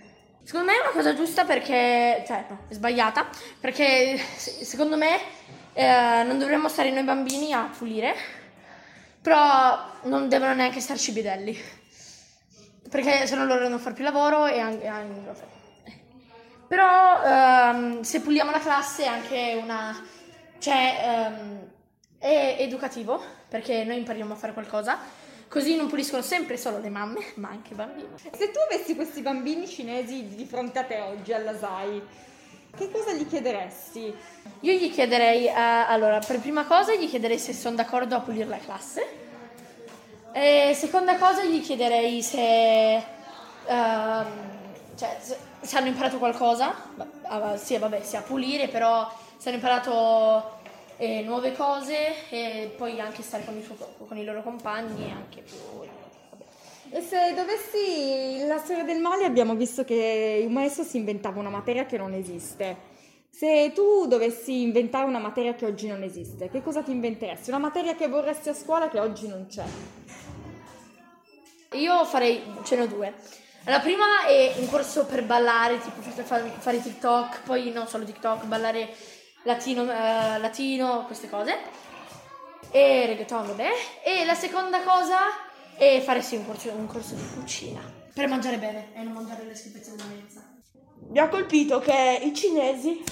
Secondo 0.44 0.70
me 0.70 0.76
è 0.76 0.80
una 0.82 0.90
cosa 0.90 1.14
giusta 1.14 1.44
perché, 1.46 2.22
cioè, 2.26 2.44
no, 2.50 2.58
è 2.68 2.74
sbagliata, 2.74 3.26
perché 3.58 4.18
secondo 4.18 4.98
me 4.98 5.18
eh, 5.72 6.22
non 6.26 6.38
dovremmo 6.38 6.68
stare 6.68 6.90
noi 6.90 7.02
bambini 7.02 7.54
a 7.54 7.70
pulire, 7.76 8.14
però 9.22 9.90
non 10.02 10.28
devono 10.28 10.52
neanche 10.52 10.80
starci 10.80 11.10
i 11.10 11.12
bidelli, 11.14 11.58
perché 12.90 13.26
se 13.26 13.36
no 13.36 13.46
loro 13.46 13.68
non 13.68 13.78
far 13.78 13.94
più 13.94 14.04
lavoro 14.04 14.46
e 14.46 14.58
anche... 14.60 14.86
anche 14.86 15.52
però 16.68 17.22
ehm, 17.22 18.02
se 18.02 18.20
puliamo 18.20 18.50
la 18.50 18.60
classe 18.60 19.04
è 19.04 19.06
anche 19.06 19.58
una... 19.58 19.98
cioè 20.58 21.30
ehm, 21.32 21.70
è 22.18 22.56
educativo 22.58 23.22
perché 23.48 23.84
noi 23.84 23.96
impariamo 23.96 24.34
a 24.34 24.36
fare 24.36 24.52
qualcosa. 24.52 24.98
Così 25.54 25.76
non 25.76 25.86
puliscono 25.86 26.20
sempre 26.20 26.56
solo 26.56 26.80
le 26.80 26.88
mamme, 26.88 27.20
ma 27.38 27.50
anche 27.50 27.74
i 27.74 27.76
bambini. 27.76 28.08
Se 28.16 28.50
tu 28.50 28.58
avessi 28.68 28.96
questi 28.96 29.22
bambini 29.22 29.68
cinesi 29.68 30.26
di 30.34 30.44
fronte 30.46 30.80
a 30.80 30.82
te 30.82 30.98
oggi 30.98 31.32
alla 31.32 31.56
SAI, 31.56 32.02
che 32.76 32.90
cosa 32.90 33.12
gli 33.12 33.24
chiederesti? 33.24 34.12
Io 34.62 34.72
gli 34.72 34.90
chiederei, 34.90 35.44
uh, 35.44 35.52
allora, 35.54 36.18
per 36.18 36.40
prima 36.40 36.64
cosa 36.64 36.96
gli 36.96 37.08
chiederei 37.08 37.38
se 37.38 37.52
sono 37.52 37.76
d'accordo 37.76 38.16
a 38.16 38.20
pulire 38.20 38.46
la 38.46 38.58
classe. 38.58 39.06
E 40.32 40.72
seconda 40.74 41.18
cosa 41.18 41.44
gli 41.44 41.62
chiederei 41.62 42.20
se... 42.20 43.04
Uh, 43.66 44.24
cioè, 44.96 45.18
se, 45.20 45.36
se 45.60 45.78
hanno 45.78 45.86
imparato 45.86 46.18
qualcosa, 46.18 46.74
ah, 47.22 47.56
sì, 47.56 47.78
vabbè, 47.78 48.02
sia 48.02 48.22
pulire, 48.22 48.66
però 48.66 49.08
se 49.36 49.50
hanno 49.50 49.58
imparato 49.58 50.53
eh, 50.96 51.22
nuove 51.22 51.52
cose 51.52 52.28
e 52.30 52.72
poi 52.76 53.00
anche 53.00 53.22
stare 53.22 53.44
con 53.44 53.56
i, 53.56 53.62
suo, 53.62 53.76
con 54.06 54.16
i 54.16 54.24
loro 54.24 54.42
compagni 54.42 55.06
e 55.06 55.10
anche 55.10 55.42
più... 55.42 55.56
E 56.90 57.00
se 57.00 57.34
dovessi 57.34 58.46
la 58.46 58.58
storia 58.58 58.84
del 58.84 59.00
male 59.00 59.24
abbiamo 59.24 59.54
visto 59.54 59.84
che 59.84 60.44
un 60.46 60.52
maestro 60.52 60.84
si 60.84 60.98
inventava 60.98 61.40
una 61.40 61.48
materia 61.50 61.86
che 61.86 61.96
non 61.96 62.12
esiste. 62.12 62.92
Se 63.30 63.72
tu 63.74 64.06
dovessi 64.06 64.62
inventare 64.62 65.04
una 65.06 65.18
materia 65.18 65.54
che 65.54 65.66
oggi 65.66 65.88
non 65.88 66.04
esiste, 66.04 66.48
che 66.50 66.62
cosa 66.62 66.82
ti 66.82 66.92
inventeresti? 66.92 67.50
Una 67.50 67.58
materia 67.58 67.96
che 67.96 68.06
vorresti 68.06 68.48
a 68.48 68.54
scuola 68.54 68.88
che 68.88 69.00
oggi 69.00 69.26
non 69.26 69.46
c'è? 69.48 69.64
Io 71.72 72.04
farei, 72.04 72.40
ce 72.62 72.76
ne 72.76 72.82
ho 72.82 72.86
due. 72.86 73.12
La 73.64 73.80
prima 73.80 74.26
è 74.26 74.52
un 74.58 74.68
corso 74.68 75.06
per 75.06 75.24
ballare, 75.24 75.80
tipo 75.80 76.00
fare, 76.00 76.52
fare 76.58 76.80
TikTok, 76.80 77.42
poi 77.44 77.72
non 77.72 77.88
solo 77.88 78.04
TikTok, 78.04 78.44
ballare 78.44 78.94
latino, 79.44 79.82
uh, 79.82 79.86
latino 80.40 81.04
queste 81.06 81.28
cose. 81.28 81.56
E 82.70 83.06
reggaeton, 83.06 83.46
vabbè. 83.46 83.70
E 84.02 84.24
la 84.24 84.34
seconda 84.34 84.82
cosa 84.82 85.18
è 85.76 86.00
fare 86.00 86.22
sì 86.22 86.36
un 86.36 86.46
corso, 86.46 86.70
un 86.70 86.86
corso 86.86 87.14
di 87.14 87.24
cucina. 87.34 87.80
Per 88.12 88.28
mangiare 88.28 88.58
bene 88.58 88.94
e 88.94 89.02
non 89.02 89.12
mangiare 89.12 89.44
le 89.44 89.54
schifezze 89.54 89.92
della 89.92 90.08
mensa. 90.08 90.42
Mi 91.08 91.18
ha 91.18 91.28
colpito 91.28 91.80
che 91.80 92.20
i 92.22 92.34
cinesi 92.34 93.02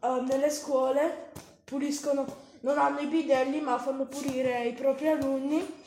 uh, 0.00 0.22
nelle 0.22 0.50
scuole 0.50 1.30
puliscono, 1.64 2.24
non 2.60 2.78
hanno 2.78 3.00
i 3.00 3.06
bidelli 3.06 3.60
ma 3.60 3.78
fanno 3.78 4.06
pulire 4.06 4.64
i 4.64 4.72
propri 4.72 5.08
alunni 5.08 5.82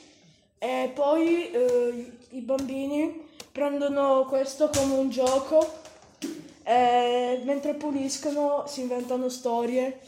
e 0.59 0.91
poi 0.93 1.51
uh, 1.53 2.35
i 2.35 2.41
bambini 2.41 3.25
prendono 3.51 4.25
questo 4.25 4.69
come 4.69 4.95
un 4.95 5.09
gioco 5.09 5.85
e 6.67 7.41
mentre 7.45 7.75
puliscono 7.75 8.65
si 8.67 8.81
inventano 8.81 9.29
storie 9.29 10.01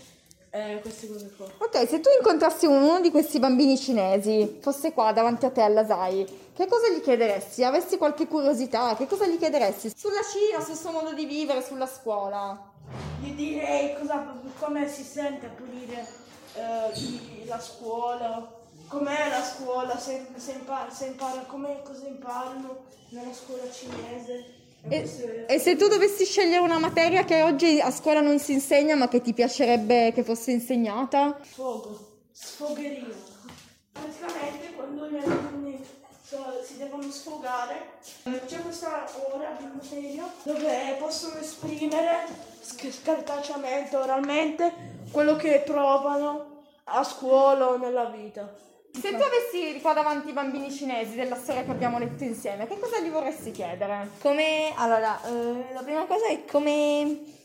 e 0.50 0.80
queste 0.82 1.08
cose 1.08 1.32
qua. 1.38 1.46
Ok, 1.60 1.88
se 1.88 2.02
tu 2.02 2.10
incontrassi 2.18 2.66
uno 2.66 3.00
di 3.00 3.12
questi 3.12 3.40
bambini 3.40 3.78
cinesi, 3.78 4.58
fosse 4.60 4.92
qua 4.92 5.14
davanti 5.14 5.46
a 5.46 5.52
te 5.52 5.62
alla 5.62 5.86
SAI, 5.86 6.50
che 6.54 6.68
cosa 6.68 6.90
gli 6.90 7.00
chiederesti? 7.00 7.64
Avessi 7.64 7.98
qualche 7.98 8.28
curiosità? 8.28 8.94
Che 8.98 9.08
cosa 9.08 9.26
gli 9.26 9.38
chiederesti? 9.38 9.94
Sulla 9.96 10.20
Cina, 10.22 10.62
sul 10.62 10.76
suo 10.76 10.92
modo 10.92 11.14
di 11.14 11.24
vivere, 11.24 11.64
sulla 11.64 11.88
scuola? 11.88 12.72
Gli 13.22 13.32
direi 13.32 13.96
cosa, 13.98 14.26
come 14.60 14.90
si 14.90 15.04
sente 15.04 15.46
a 15.46 15.50
pulire 15.50 16.06
eh, 16.56 17.46
la 17.46 17.60
scuola, 17.62 18.52
com'è 18.90 19.30
la 19.30 19.44
scuola, 19.44 19.98
se, 19.98 20.26
se, 20.36 20.52
impara, 20.52 20.90
se 20.90 21.06
impara 21.06 21.40
come, 21.48 21.82
cosa 21.84 22.06
imparano 22.06 22.84
nella 23.12 23.34
scuola 23.34 23.72
cinese. 23.72 24.58
E, 24.88 25.46
e, 25.48 25.60
se 25.60 25.76
tu 25.76 25.88
dovessi 25.88 26.26
scegliere 26.26 26.62
una 26.62 26.80
materia 26.80 27.26
che 27.26 27.42
oggi 27.42 27.80
a 27.82 27.92
scuola 27.92 28.22
non 28.22 28.40
si 28.40 28.54
insegna 28.54 28.96
ma 28.96 29.10
che 29.10 29.22
ti 29.22 29.34
piacerebbe 29.34 30.14
che 30.14 30.24
fosse 30.24 30.52
insegnata? 30.52 31.38
Sfogo, 31.44 32.20
sfogheria. 32.32 33.14
Praticamente 33.92 34.74
quando 34.76 35.10
gli 35.10 35.18
alunni 35.18 35.80
si 36.64 36.78
devono 36.78 37.10
sfogare 37.12 37.98
c'è 38.46 38.62
questa 38.62 39.10
ora 39.34 39.58
di 39.58 39.66
materia 39.66 40.32
dove 40.44 40.96
possono 41.00 41.40
esprimere 41.40 42.28
scartacciamente, 42.62 43.96
oralmente 43.96 44.74
quello 45.12 45.36
che 45.36 45.64
provano 45.66 46.64
a 46.86 47.04
scuola 47.04 47.70
o 47.70 47.78
nella 47.78 48.06
vita. 48.06 48.68
Se 49.00 49.16
tu 49.16 49.22
avessi 49.22 49.80
qua 49.82 49.94
davanti 49.94 50.30
i 50.30 50.34
bambini 50.34 50.72
cinesi 50.72 51.16
della 51.16 51.36
storia 51.36 51.64
che 51.64 51.72
abbiamo 51.72 52.00
letto 52.00 52.24
insieme, 52.24 52.68
che 52.68 52.78
cosa 52.80 53.00
gli 53.00 53.10
vorresti 53.10 53.52
chiedere? 53.52 54.10
Come, 54.22 54.74
allora, 54.76 55.20
eh, 55.26 55.74
la 55.74 55.82
prima 55.82 56.06
cosa 56.06 56.28
è 56.28 56.44
come 56.46 57.38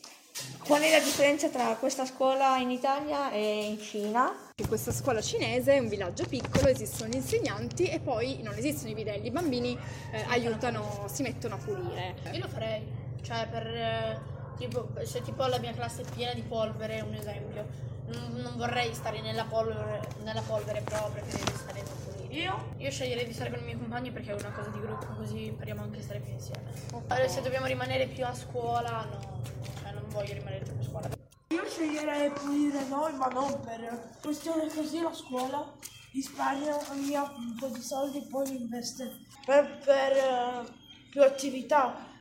Qual 0.64 0.80
è 0.80 0.90
la 0.90 0.98
differenza 0.98 1.48
tra 1.48 1.76
questa 1.76 2.04
scuola 2.06 2.56
in 2.56 2.70
Italia 2.70 3.30
e 3.30 3.66
in 3.66 3.78
Cina? 3.78 4.34
In 4.56 4.66
questa 4.66 4.92
scuola 4.92 5.20
cinese 5.20 5.74
è 5.74 5.78
un 5.78 5.88
villaggio 5.88 6.24
piccolo, 6.26 6.68
esistono 6.68 7.10
gli 7.10 7.16
insegnanti 7.16 7.84
e 7.84 8.00
poi 8.00 8.40
non 8.42 8.54
esistono 8.56 8.90
i 8.90 8.94
bidelli, 8.94 9.26
i 9.26 9.30
bambini 9.30 9.78
eh, 10.10 10.24
aiutano, 10.28 11.04
si 11.06 11.22
mettono 11.22 11.54
a 11.54 11.58
pulire. 11.58 12.16
Io 12.32 12.40
lo 12.40 12.48
farei, 12.48 12.82
cioè 13.22 13.46
per 13.48 13.66
eh, 13.66 14.20
tipo 14.56 14.88
se 15.04 15.22
tipo 15.22 15.46
la 15.46 15.58
mia 15.58 15.72
classe 15.72 16.02
è 16.02 16.10
piena 16.14 16.32
di 16.32 16.42
polvere, 16.42 17.00
un 17.00 17.14
esempio, 17.14 17.66
non, 18.06 18.32
non 18.42 18.56
vorrei 18.56 18.92
stare 18.94 19.20
nella 19.20 19.44
polvere, 19.44 20.00
nella 20.22 20.42
polvere 20.42 20.80
però 20.80 21.10
preferirei 21.10 21.54
stare 21.54 21.82
pulire. 21.82 22.34
Io? 22.34 22.74
Io 22.78 22.90
sceglierei 22.90 23.26
di 23.26 23.32
stare 23.32 23.50
con 23.50 23.60
i 23.60 23.64
miei 23.64 23.78
compagni 23.78 24.10
perché 24.10 24.32
è 24.32 24.34
una 24.34 24.52
cosa 24.52 24.70
di 24.70 24.80
gruppo, 24.80 25.06
così 25.14 25.46
impariamo 25.46 25.82
anche 25.82 25.98
a 25.98 26.02
stare 26.02 26.20
più 26.20 26.32
insieme. 26.32 26.72
Allora, 27.08 27.28
se 27.28 27.40
dobbiamo 27.42 27.66
rimanere 27.66 28.06
più 28.06 28.24
a 28.24 28.34
scuola, 28.34 29.04
no, 29.04 29.42
cioè 29.80 29.92
non 29.92 30.04
voglio 30.08 30.34
rimanere 30.34 30.64
più 30.64 30.74
a 30.78 30.82
scuola. 30.82 31.08
Io 31.48 31.64
sceglierei 31.66 32.30
pulire 32.30 32.84
noi, 32.88 33.14
ma 33.14 33.26
non 33.26 33.60
per 33.60 34.16
questione 34.20 34.68
così 34.74 35.00
la 35.00 35.12
scuola 35.12 35.72
risparmia 36.12 36.78
via 36.94 37.22
un 37.22 37.56
po' 37.58 37.68
di 37.68 37.82
soldi 37.82 38.18
e 38.18 38.26
poi 38.28 38.48
li 38.48 38.60
investe 38.62 39.26
per, 39.44 39.78
per 39.84 40.12
eh, 40.12 40.64
più 41.10 41.22
attività. 41.22 42.12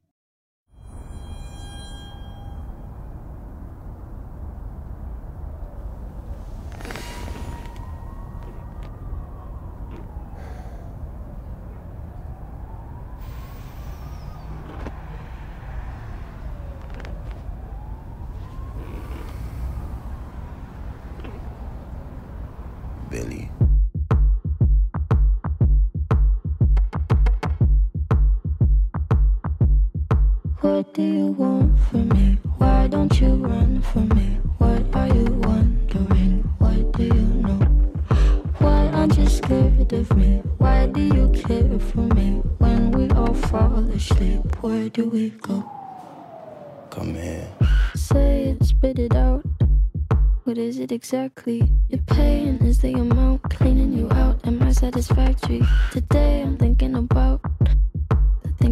Exactly? 50.93 51.69
Your 51.89 52.01
pain 52.07 52.57
is 52.61 52.79
the 52.79 52.93
amount 52.93 53.43
cleaning 53.49 53.93
you 53.93 54.07
out. 54.11 54.39
Am 54.47 54.61
I 54.63 54.71
satisfactory? 54.71 55.61
Today 55.91 56.41
I'm 56.41 56.55
thinking 56.57 56.95
about 56.95 57.41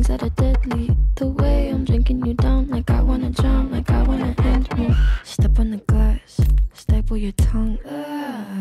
things 0.01 0.19
that 0.19 0.23
are 0.23 0.35
deadly. 0.35 0.95
The 1.15 1.27
way 1.27 1.69
I'm 1.69 1.85
drinking 1.85 2.25
you 2.25 2.33
down, 2.33 2.69
like 2.69 2.89
I 2.89 3.01
wanna 3.01 3.29
drown, 3.29 3.71
like 3.71 3.89
I 3.91 4.01
wanna 4.03 4.33
end 4.39 4.67
me. 4.77 4.95
Step 5.23 5.59
on 5.59 5.71
the 5.71 5.77
glass, 5.77 6.39
staple 6.73 7.17
your 7.17 7.33
tongue. 7.33 7.77
Ah, 7.89 8.60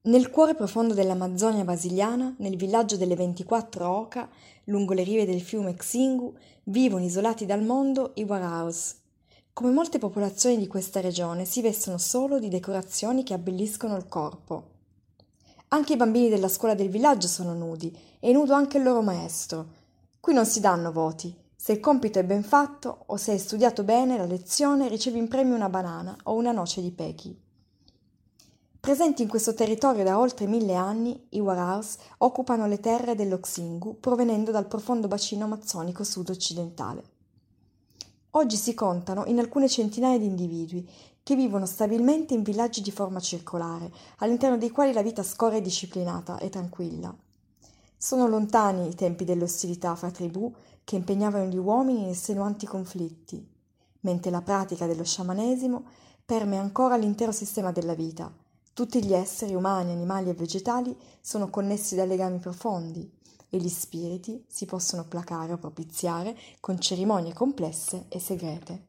Nel 0.00 0.30
cuore 0.30 0.54
profondo 0.54 0.94
dell'Amazzonia 0.94 1.64
brasiliana, 1.64 2.32
nel 2.38 2.56
villaggio 2.56 2.96
delle 2.96 3.16
24 3.16 3.88
Oca, 3.88 4.28
lungo 4.64 4.94
le 4.94 5.02
rive 5.02 5.26
del 5.26 5.42
fiume 5.42 5.74
Xingu, 5.74 6.32
vivono 6.64 7.04
isolati 7.04 7.46
dal 7.46 7.64
mondo 7.64 8.12
i 8.14 8.22
Waraus. 8.22 8.94
Come 9.52 9.72
molte 9.72 9.98
popolazioni 9.98 10.56
di 10.56 10.68
questa 10.68 11.00
regione, 11.00 11.44
si 11.44 11.60
vestono 11.62 11.98
solo 11.98 12.38
di 12.38 12.48
decorazioni 12.48 13.24
che 13.24 13.34
abbelliscono 13.34 13.96
il 13.96 14.06
corpo. 14.06 14.70
Anche 15.68 15.94
i 15.94 15.96
bambini 15.96 16.28
della 16.28 16.48
scuola 16.48 16.74
del 16.74 16.90
villaggio 16.90 17.26
sono 17.26 17.52
nudi, 17.52 17.94
e 18.20 18.32
nudo 18.32 18.52
anche 18.54 18.78
il 18.78 18.84
loro 18.84 19.02
maestro. 19.02 19.66
Qui 20.20 20.32
non 20.32 20.46
si 20.46 20.60
danno 20.60 20.92
voti. 20.92 21.34
Se 21.56 21.72
il 21.72 21.80
compito 21.80 22.20
è 22.20 22.24
ben 22.24 22.44
fatto 22.44 23.02
o 23.06 23.16
se 23.16 23.32
hai 23.32 23.38
studiato 23.38 23.82
bene 23.82 24.16
la 24.16 24.26
lezione, 24.26 24.86
ricevi 24.86 25.18
in 25.18 25.26
premio 25.26 25.56
una 25.56 25.68
banana 25.68 26.16
o 26.22 26.34
una 26.34 26.52
noce 26.52 26.80
di 26.80 26.92
pechi. 26.92 27.46
Presenti 28.80 29.22
in 29.22 29.28
questo 29.28 29.54
territorio 29.54 30.04
da 30.04 30.18
oltre 30.18 30.46
mille 30.46 30.74
anni, 30.74 31.26
i 31.30 31.40
Waraus 31.40 31.96
occupano 32.18 32.66
le 32.66 32.80
terre 32.80 33.14
dello 33.14 33.40
Xingu 33.40 33.98
provenendo 33.98 34.50
dal 34.50 34.66
profondo 34.66 35.08
bacino 35.08 35.44
amazzonico 35.44 36.04
sud-occidentale. 36.04 37.02
Oggi 38.30 38.56
si 38.56 38.74
contano 38.74 39.24
in 39.26 39.40
alcune 39.40 39.68
centinaia 39.68 40.18
di 40.18 40.26
individui 40.26 40.88
che 41.22 41.34
vivono 41.34 41.66
stabilmente 41.66 42.32
in 42.34 42.42
villaggi 42.42 42.80
di 42.80 42.90
forma 42.90 43.20
circolare, 43.20 43.92
all'interno 44.18 44.56
dei 44.56 44.70
quali 44.70 44.92
la 44.92 45.02
vita 45.02 45.22
scorre 45.22 45.60
disciplinata 45.60 46.38
e 46.38 46.48
tranquilla. 46.48 47.14
Sono 47.96 48.28
lontani 48.28 48.88
i 48.88 48.94
tempi 48.94 49.24
delle 49.24 49.42
ostilità 49.42 49.94
fra 49.96 50.10
tribù 50.10 50.54
che 50.84 50.96
impegnavano 50.96 51.44
gli 51.50 51.58
uomini 51.58 52.04
in 52.04 52.08
estenuanti 52.10 52.64
conflitti, 52.64 53.46
mentre 54.00 54.30
la 54.30 54.40
pratica 54.40 54.86
dello 54.86 55.04
sciamanesimo 55.04 55.84
permea 56.24 56.60
ancora 56.60 56.96
l'intero 56.96 57.32
sistema 57.32 57.72
della 57.72 57.94
vita. 57.94 58.32
Tutti 58.78 59.04
gli 59.04 59.12
esseri 59.12 59.56
umani, 59.56 59.90
animali 59.90 60.30
e 60.30 60.34
vegetali 60.34 60.96
sono 61.20 61.50
connessi 61.50 61.96
da 61.96 62.04
legami 62.04 62.38
profondi 62.38 63.10
e 63.50 63.58
gli 63.58 63.68
spiriti 63.68 64.44
si 64.46 64.66
possono 64.66 65.04
placare 65.04 65.52
o 65.52 65.58
propiziare 65.58 66.38
con 66.60 66.78
cerimonie 66.78 67.32
complesse 67.32 68.06
e 68.08 68.20
segrete. 68.20 68.86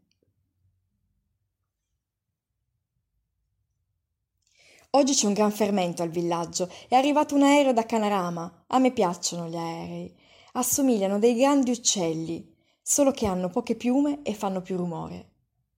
Oggi 4.91 5.13
c'è 5.15 5.25
un 5.25 5.34
gran 5.34 5.52
fermento 5.52 6.04
al 6.04 6.10
villaggio. 6.10 6.69
È 6.88 6.93
arrivato 6.93 7.34
un 7.34 7.41
aereo 7.41 7.73
da 7.73 7.88
Canarama. 7.88 8.65
A 8.67 8.78
me 8.78 8.91
piacciono 8.91 9.47
gli 9.47 9.58
aerei. 9.58 10.15
Assomigliano 10.52 11.17
dei 11.17 11.34
grandi 11.34 11.71
uccelli, 11.71 12.56
solo 12.80 13.10
che 13.10 13.25
hanno 13.25 13.49
poche 13.49 13.73
piume 13.73 14.21
e 14.21 14.36
fanno 14.36 14.62
più 14.62 14.78
rumore. 14.78 15.32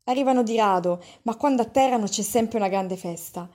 Arrivano 0.03 0.43
di 0.43 0.57
rado, 0.57 1.01
ma 1.21 1.37
quando 1.37 1.61
atterrano 1.61 2.07
c'è 2.07 2.23
sempre 2.23 2.57
una 2.57 2.67
grande 2.67 2.97
festa. 2.97 3.49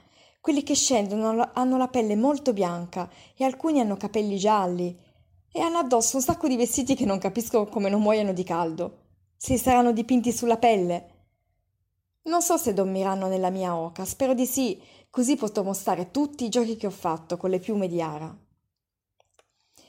Quelli 0.47 0.63
che 0.63 0.77
scendono 0.77 1.51
hanno 1.55 1.77
la 1.77 1.89
pelle 1.89 2.15
molto 2.15 2.53
bianca 2.53 3.11
e 3.35 3.43
alcuni 3.43 3.81
hanno 3.81 3.97
capelli 3.97 4.39
gialli 4.39 4.97
e 5.51 5.61
hanno 5.61 5.79
addosso 5.79 6.19
un 6.19 6.23
sacco 6.23 6.47
di 6.47 6.55
vestiti 6.55 6.95
che 6.95 7.05
non 7.05 7.19
capisco 7.19 7.67
come 7.67 7.89
non 7.89 8.01
muoiano 8.01 8.33
di 8.33 8.45
caldo. 8.45 8.99
Si 9.37 9.59
saranno 9.59 9.91
dipinti 9.91 10.31
sulla 10.31 10.57
pelle. 10.57 11.15
Non 12.27 12.43
so 12.43 12.59
se 12.59 12.73
dormiranno 12.73 13.27
nella 13.27 13.51
mia 13.51 13.75
oca, 13.75 14.05
spero 14.05 14.35
di 14.35 14.47
sì, 14.47 14.81
Così 15.11 15.35
potrò 15.35 15.65
mostrare 15.65 16.13
tutti 16.13 16.45
i 16.45 16.49
giochi 16.49 16.77
che 16.77 16.87
ho 16.87 16.91
fatto 16.91 17.37
con 17.37 17.51
le 17.51 17.59
piume 17.59 17.89
di 17.89 18.01
Ara. 18.01 18.33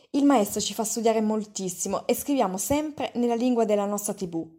Il 0.10 0.24
maestro 0.26 0.60
ci 0.60 0.74
fa 0.74 0.84
studiare 0.84 1.22
moltissimo 1.22 2.08
e 2.08 2.16
scriviamo 2.16 2.58
sempre 2.58 3.12
nella 3.14 3.36
lingua 3.36 3.64
della 3.64 3.86
nostra 3.86 4.16
tv. 4.16 4.57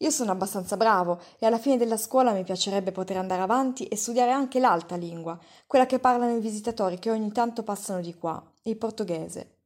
Io 0.00 0.10
sono 0.10 0.30
abbastanza 0.30 0.76
bravo 0.76 1.20
e 1.38 1.46
alla 1.46 1.58
fine 1.58 1.76
della 1.76 1.96
scuola 1.96 2.32
mi 2.32 2.44
piacerebbe 2.44 2.92
poter 2.92 3.16
andare 3.16 3.42
avanti 3.42 3.86
e 3.86 3.96
studiare 3.96 4.30
anche 4.30 4.60
l'altra 4.60 4.96
lingua, 4.96 5.36
quella 5.66 5.86
che 5.86 5.98
parlano 5.98 6.36
i 6.36 6.40
visitatori 6.40 7.00
che 7.00 7.10
ogni 7.10 7.32
tanto 7.32 7.64
passano 7.64 8.00
di 8.00 8.14
qua, 8.14 8.40
il 8.62 8.76
portoghese. 8.76 9.56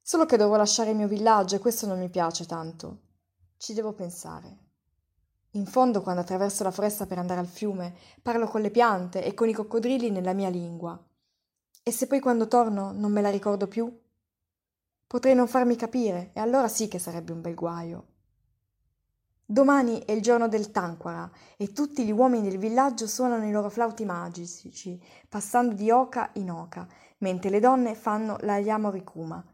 Solo 0.00 0.24
che 0.24 0.38
devo 0.38 0.56
lasciare 0.56 0.90
il 0.90 0.96
mio 0.96 1.08
villaggio 1.08 1.56
e 1.56 1.58
questo 1.58 1.86
non 1.86 1.98
mi 1.98 2.08
piace 2.08 2.46
tanto. 2.46 3.00
Ci 3.58 3.74
devo 3.74 3.92
pensare. 3.92 4.58
In 5.52 5.66
fondo, 5.66 6.00
quando 6.02 6.22
attraverso 6.22 6.62
la 6.62 6.70
foresta 6.70 7.06
per 7.06 7.18
andare 7.18 7.40
al 7.40 7.46
fiume, 7.46 7.94
parlo 8.22 8.46
con 8.46 8.62
le 8.62 8.70
piante 8.70 9.22
e 9.22 9.34
con 9.34 9.48
i 9.48 9.52
coccodrilli 9.52 10.10
nella 10.10 10.32
mia 10.32 10.48
lingua. 10.48 10.98
E 11.82 11.90
se 11.92 12.06
poi 12.06 12.18
quando 12.18 12.48
torno 12.48 12.92
non 12.92 13.12
me 13.12 13.20
la 13.20 13.30
ricordo 13.30 13.68
più? 13.68 13.94
Potrei 15.06 15.34
non 15.34 15.46
farmi 15.46 15.76
capire, 15.76 16.30
e 16.32 16.40
allora 16.40 16.66
sì 16.66 16.88
che 16.88 16.98
sarebbe 16.98 17.32
un 17.32 17.42
bel 17.42 17.54
guaio. 17.54 18.13
Domani 19.46 20.02
è 20.06 20.12
il 20.12 20.22
giorno 20.22 20.48
del 20.48 20.70
Tanquara 20.70 21.30
e 21.58 21.72
tutti 21.72 22.06
gli 22.06 22.10
uomini 22.10 22.48
del 22.48 22.56
villaggio 22.56 23.06
suonano 23.06 23.46
i 23.46 23.52
loro 23.52 23.68
flauti 23.68 24.06
magici, 24.06 24.98
passando 25.28 25.74
di 25.74 25.90
oca 25.90 26.30
in 26.34 26.50
oca, 26.50 26.88
mentre 27.18 27.50
le 27.50 27.60
donne 27.60 27.94
fanno 27.94 28.38
la 28.40 28.56
yamorikuma. 28.56 29.44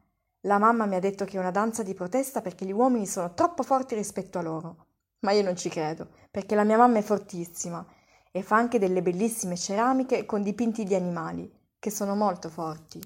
La 0.42 0.58
mamma 0.58 0.86
mi 0.86 0.94
ha 0.94 1.00
detto 1.00 1.24
che 1.24 1.36
è 1.36 1.40
una 1.40 1.50
danza 1.50 1.82
di 1.82 1.94
protesta 1.94 2.40
perché 2.40 2.64
gli 2.64 2.72
uomini 2.72 3.04
sono 3.04 3.34
troppo 3.34 3.64
forti 3.64 3.96
rispetto 3.96 4.38
a 4.38 4.42
loro. 4.42 4.86
Ma 5.20 5.32
io 5.32 5.42
non 5.42 5.56
ci 5.56 5.68
credo, 5.68 6.06
perché 6.30 6.54
la 6.54 6.64
mia 6.64 6.76
mamma 6.76 6.98
è 6.98 7.02
fortissima 7.02 7.84
e 8.30 8.42
fa 8.42 8.54
anche 8.54 8.78
delle 8.78 9.02
bellissime 9.02 9.56
ceramiche 9.56 10.24
con 10.24 10.44
dipinti 10.44 10.84
di 10.84 10.94
animali, 10.94 11.52
che 11.80 11.90
sono 11.90 12.14
molto 12.14 12.48
forti. 12.48 13.00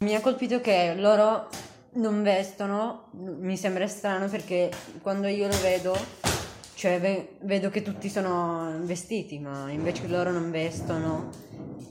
Mi 0.00 0.14
ha 0.14 0.20
colpito 0.20 0.60
che 0.60 0.94
loro 0.94 1.48
non 1.92 2.22
vestono, 2.22 3.08
mi 3.12 3.56
sembra 3.56 3.86
strano 3.86 4.28
perché 4.28 4.70
quando 5.02 5.26
io 5.26 5.48
lo 5.48 5.60
vedo, 5.60 5.96
cioè 6.74 7.28
vedo 7.40 7.70
che 7.70 7.82
tutti 7.82 8.08
sono 8.08 8.78
vestiti, 8.80 9.38
ma 9.38 9.70
invece 9.70 10.06
loro 10.06 10.30
non 10.30 10.50
vestono. 10.50 11.30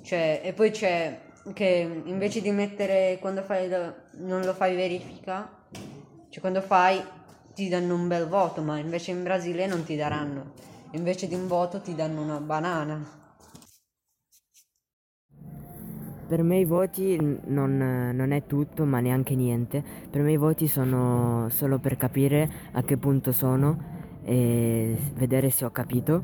Cioè, 0.04 0.42
e 0.44 0.54
poi 0.54 0.72
c'è 0.72 1.20
che 1.54 2.02
invece 2.06 2.42
di 2.42 2.52
mettere 2.52 3.18
quando 3.20 3.42
fai 3.42 3.70
lo, 3.70 3.94
non 4.20 4.42
lo 4.44 4.54
fai 4.54 4.76
verifica, 4.76 5.50
cioè 6.30 6.40
quando 6.42 6.62
fai 6.62 7.04
ti 7.54 7.68
danno 7.70 7.96
un 7.96 8.08
bel 8.08 8.28
voto, 8.28 8.62
ma 8.62 8.78
invece 8.78 9.12
in 9.12 9.24
Brasile 9.24 9.66
non 9.66 9.84
ti 9.84 9.96
daranno. 9.96 10.54
Invece 10.92 11.28
di 11.28 11.36
un 11.36 11.48
voto 11.48 11.82
ti 11.82 11.96
danno 11.96 12.22
una 12.22 12.40
banana. 12.40 13.27
Per 16.28 16.44
me 16.44 16.60
i 16.60 16.66
voti 16.66 17.18
non, 17.46 18.12
non, 18.14 18.32
è 18.32 18.44
tutto, 18.46 18.86
ma 18.86 19.00
neanche 19.00 19.36
niente. 19.36 19.84
Per 20.10 20.22
me 20.22 20.34
i 20.34 20.38
voti 20.38 20.68
sono 20.68 21.48
solo 21.50 21.80
per 21.80 21.96
capire 21.96 22.50
a 22.74 22.84
che 22.84 22.98
punto 22.98 23.32
sono 23.32 23.96
e 24.24 24.98
vedere 25.16 25.50
se 25.50 25.66
ho 25.66 25.72
capito. 25.72 26.24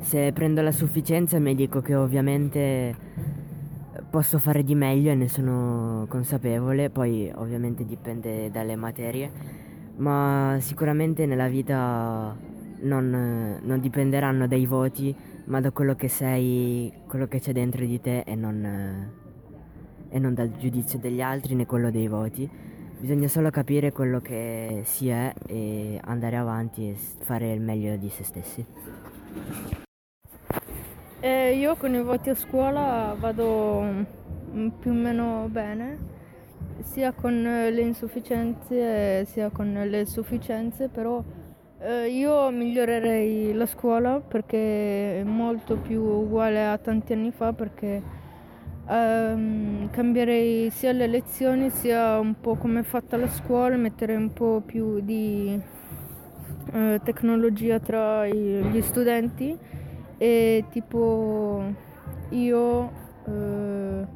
Se 0.00 0.32
prendo 0.32 0.60
la 0.60 0.72
sufficienza 0.72 1.38
mi 1.38 1.54
dico 1.54 1.80
che 1.80 1.94
ovviamente 1.94 2.94
posso 4.10 4.38
fare 4.38 4.62
di 4.62 4.74
meglio 4.74 5.10
e 5.10 5.14
ne 5.14 5.28
sono 5.28 6.04
consapevole, 6.08 6.90
poi 6.90 7.32
ovviamente 7.34 7.86
dipende 7.86 8.50
dalle 8.50 8.76
materie 8.76 9.62
ma 9.96 10.56
sicuramente 10.60 11.26
nella 11.26 11.48
vita 11.48 12.36
non, 12.80 13.60
non, 13.62 13.80
dipenderanno 13.80 14.46
dai 14.46 14.66
voti, 14.66 15.14
ma 15.46 15.60
da 15.60 15.70
quello 15.70 15.94
che 15.94 16.08
sei, 16.08 16.92
quello 17.06 17.26
che 17.26 17.40
c'è 17.40 17.52
dentro 17.52 17.84
di 17.84 18.00
te 18.00 18.20
e 18.20 18.34
non, 18.34 19.10
e 20.08 20.18
non 20.18 20.34
dal 20.34 20.56
giudizio 20.56 20.98
degli 20.98 21.20
altri 21.20 21.54
né 21.54 21.66
quello 21.66 21.90
dei 21.90 22.08
voti. 22.08 22.48
Bisogna 22.98 23.28
solo 23.28 23.50
capire 23.50 23.92
quello 23.92 24.20
che 24.20 24.80
si 24.84 25.08
è 25.08 25.32
e 25.46 26.00
andare 26.04 26.36
avanti 26.36 26.88
e 26.88 26.94
fare 26.94 27.52
il 27.52 27.60
meglio 27.60 27.96
di 27.96 28.08
se 28.08 28.24
stessi. 28.24 28.64
Eh, 31.20 31.56
io 31.56 31.76
con 31.76 31.94
i 31.94 32.02
voti 32.02 32.30
a 32.30 32.34
scuola 32.34 33.14
vado 33.18 34.06
più 34.78 34.90
o 34.90 34.94
meno 34.94 35.48
bene 35.50 36.12
sia 36.82 37.12
con 37.12 37.42
le 37.42 37.80
insufficienze 37.80 39.24
sia 39.24 39.50
con 39.50 39.72
le 39.72 40.04
sufficienze, 40.06 40.88
però 40.88 41.22
eh, 41.84 42.08
io 42.08 42.50
migliorerei 42.50 43.52
la 43.52 43.66
scuola 43.66 44.18
perché 44.20 45.20
è 45.20 45.22
molto 45.22 45.76
più 45.76 46.00
uguale 46.02 46.66
a 46.66 46.78
tanti 46.78 47.12
anni 47.12 47.30
fa 47.30 47.52
perché 47.52 48.02
ehm, 48.88 49.90
cambierei 49.90 50.70
sia 50.70 50.92
le 50.92 51.06
lezioni 51.06 51.68
sia 51.68 52.18
un 52.18 52.40
po' 52.40 52.54
come 52.54 52.80
è 52.80 52.82
fatta 52.84 53.18
la 53.18 53.28
scuola, 53.28 53.76
metterei 53.76 54.16
un 54.16 54.32
po' 54.32 54.62
più 54.64 55.00
di 55.00 55.60
eh, 56.72 57.00
tecnologia 57.04 57.78
tra 57.80 58.26
gli 58.26 58.80
studenti 58.80 59.56
e 60.16 60.64
tipo 60.70 61.62
io 62.30 62.92
eh, 63.26 64.06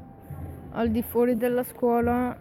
al 0.70 0.88
di 0.88 1.02
fuori 1.02 1.37
della 1.37 1.64
scuola 1.64 2.35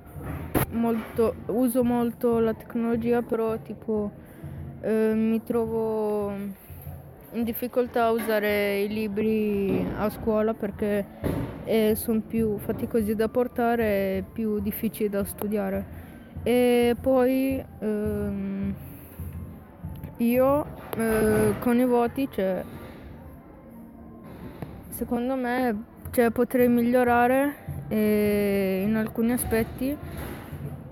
molto, 0.71 1.35
uso 1.47 1.83
molto 1.83 2.39
la 2.39 2.53
tecnologia, 2.53 3.21
però 3.21 3.57
tipo 3.57 4.25
eh, 4.81 5.13
mi 5.13 5.41
trovo 5.43 6.31
in 7.31 7.43
difficoltà 7.43 8.05
a 8.05 8.11
usare 8.11 8.81
i 8.81 8.87
libri 8.87 9.85
a 9.97 10.09
scuola 10.09 10.53
perché 10.53 11.05
eh, 11.65 11.93
sono 11.95 12.21
più 12.21 12.57
faticosi 12.57 13.15
da 13.15 13.27
portare 13.27 13.85
e 14.17 14.23
più 14.31 14.59
difficili 14.59 15.09
da 15.09 15.23
studiare. 15.25 16.05
E 16.43 16.95
poi 16.99 17.63
ehm, 17.79 18.73
io 20.17 20.65
eh, 20.97 21.53
con 21.59 21.77
i 21.77 21.85
voti, 21.85 22.27
cioè, 22.31 22.63
secondo 24.89 25.35
me 25.35 25.83
cioè, 26.11 26.31
potrei 26.31 26.69
migliorare 26.69 27.55
eh, 27.89 28.83
in 28.85 28.95
alcuni 28.95 29.33
aspetti 29.33 29.95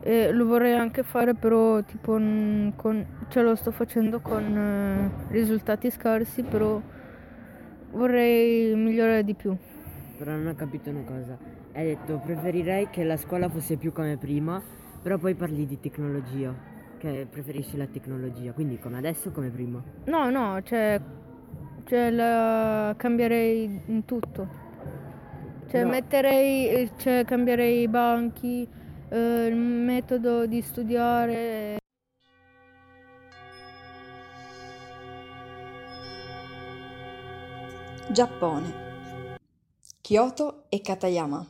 e 0.07 0.31
lo 0.31 0.45
vorrei 0.45 0.73
anche 0.73 1.01
fare 1.01 1.33
però 1.33 1.81
tipo 1.81 2.11
con, 2.11 3.05
cioè 3.27 3.41
lo 3.41 3.55
sto 3.55 3.71
facendo 3.71 4.19
con 4.19 4.55
eh, 4.55 5.33
risultati 5.33 5.89
scarsi 5.89 6.43
però 6.43 6.79
vorrei 7.89 8.75
migliorare 8.75 9.23
di 9.23 9.33
più. 9.33 9.57
Però 10.15 10.29
non 10.29 10.45
ho 10.45 10.53
capito 10.53 10.91
una 10.91 11.01
cosa. 11.01 11.35
Hai 11.73 11.85
detto 11.87 12.21
preferirei 12.23 12.87
che 12.91 13.03
la 13.03 13.17
scuola 13.17 13.49
fosse 13.49 13.77
più 13.77 13.91
come 13.91 14.15
prima 14.17 14.61
però 15.01 15.17
poi 15.17 15.33
parli 15.33 15.65
di 15.65 15.79
tecnologia 15.79 16.53
che 16.99 17.25
preferisci 17.27 17.75
la 17.75 17.87
tecnologia 17.87 18.51
quindi 18.51 18.77
come 18.77 18.97
adesso 18.97 19.29
o 19.29 19.31
come 19.31 19.49
prima? 19.49 19.81
No 20.05 20.29
no 20.29 20.61
cioè, 20.61 21.01
cioè 21.83 22.11
la 22.11 22.93
cambierei 22.95 23.81
in 23.87 24.05
tutto. 24.05 24.47
Cioè 25.67 25.81
no. 25.81 25.89
metterei 25.89 26.91
cioè 26.97 27.25
cambierei 27.25 27.81
i 27.81 27.87
banchi 27.87 28.74
eh, 29.09 29.45
il 29.47 29.55
metodo 29.55 30.45
di 30.45 30.61
studiare. 30.61 31.77
Giappone. 38.11 38.83
Kyoto 40.01 40.65
e 40.69 40.81
Katayama. 40.81 41.45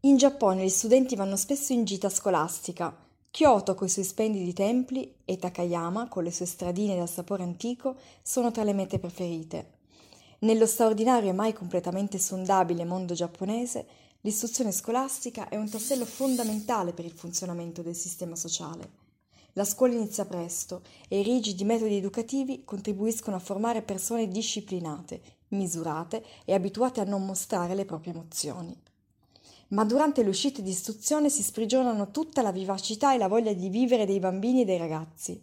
In 0.00 0.16
Giappone 0.16 0.64
gli 0.64 0.68
studenti 0.68 1.16
vanno 1.16 1.36
spesso 1.36 1.72
in 1.72 1.84
gita 1.84 2.08
scolastica. 2.08 2.94
Kyoto 3.30 3.74
con 3.74 3.86
i 3.86 3.90
suoi 3.90 4.04
splendidi 4.04 4.52
templi 4.52 5.14
e 5.24 5.36
Takayama 5.36 6.08
con 6.08 6.24
le 6.24 6.32
sue 6.32 6.46
stradine 6.46 6.96
dal 6.96 7.08
sapore 7.08 7.42
antico 7.42 7.96
sono 8.22 8.50
tra 8.50 8.64
le 8.64 8.72
mete 8.72 8.98
preferite. 8.98 9.76
Nello 10.40 10.66
straordinario 10.66 11.30
e 11.30 11.34
mai 11.34 11.52
completamente 11.52 12.18
sondabile 12.18 12.84
mondo 12.84 13.14
giapponese 13.14 13.86
l'istruzione 14.22 14.72
scolastica 14.72 15.48
è 15.48 15.56
un 15.56 15.68
tassello 15.68 16.04
fondamentale 16.04 16.92
per 16.92 17.04
il 17.04 17.12
funzionamento 17.12 17.82
del 17.82 17.94
sistema 17.94 18.34
sociale. 18.34 19.06
La 19.52 19.64
scuola 19.64 19.94
inizia 19.94 20.24
presto 20.24 20.82
e 21.08 21.20
i 21.20 21.22
rigidi 21.22 21.64
metodi 21.64 21.96
educativi 21.96 22.62
contribuiscono 22.64 23.36
a 23.36 23.40
formare 23.40 23.82
persone 23.82 24.28
disciplinate, 24.28 25.20
misurate 25.48 26.24
e 26.44 26.54
abituate 26.54 27.00
a 27.00 27.04
non 27.04 27.24
mostrare 27.24 27.74
le 27.74 27.84
proprie 27.84 28.12
emozioni. 28.12 28.76
Ma 29.68 29.84
durante 29.84 30.22
le 30.22 30.28
uscite 30.28 30.62
di 30.62 30.70
istruzione 30.70 31.28
si 31.28 31.42
sprigionano 31.42 32.10
tutta 32.10 32.42
la 32.42 32.52
vivacità 32.52 33.14
e 33.14 33.18
la 33.18 33.28
voglia 33.28 33.52
di 33.52 33.68
vivere 33.68 34.06
dei 34.06 34.18
bambini 34.18 34.62
e 34.62 34.64
dei 34.64 34.78
ragazzi. 34.78 35.42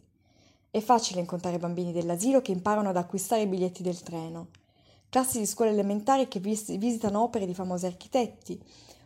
È 0.72 0.80
facile 0.80 1.20
incontrare 1.20 1.60
bambini 1.60 1.92
dell'asilo 1.92 2.42
che 2.42 2.52
imparano 2.52 2.90
ad 2.90 2.98
acquistare 2.98 3.44
i 3.44 3.48
biglietti 3.48 3.84
del 3.84 4.02
treno, 4.02 4.48
classi 5.16 5.40
di 5.40 5.46
scuole 5.46 5.72
elementari 5.72 6.28
che 6.28 6.42
vis- 6.42 6.76
visitano 6.76 7.22
opere 7.22 7.46
di 7.46 7.54
famosi 7.54 7.86
architetti, 7.86 8.62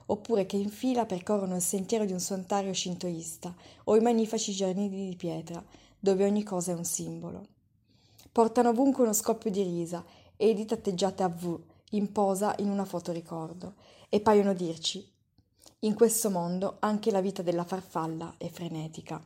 oppure 0.08 0.48
che 0.48 0.58
in 0.58 0.69
fila 0.69 1.06
percorrono 1.06 1.56
il 1.56 1.62
sentiero 1.62 2.04
di 2.04 2.13
un 2.13 2.19
santuario 2.19 2.74
shintoista 2.74 3.54
o 3.84 3.95
i 3.95 4.00
magnifici 4.00 4.52
giardini 4.52 4.89
di 4.89 5.15
pietra, 5.15 5.63
dove 6.00 6.24
ogni 6.24 6.41
cosa 6.41 6.72
è 6.72 6.76
un 6.76 6.84
simbolo. 6.84 7.45
Portano 8.32 8.69
ovunque 8.69 9.04
uno 9.04 9.13
scoppio 9.13 9.52
di 9.52 9.62
risa 9.62 10.04
e 10.36 10.56
dita 10.56 10.74
atteggiate 10.74 11.22
a 11.22 11.30
V, 11.30 11.60
in 11.91 12.12
posa 12.12 12.56
in 12.58 12.72
una 12.72 12.86
foto 12.86 13.12
ricordo, 13.12 13.76
e 14.10 14.19
paiono 14.19 14.56
dirci 14.56 15.08
in 15.82 15.93
questo 15.93 16.32
mondo 16.32 16.78
anche 16.80 17.12
la 17.12 17.22
vita 17.22 17.43
della 17.43 17.65
farfalla 17.65 18.34
è 18.39 18.50
frenetica. 18.50 19.22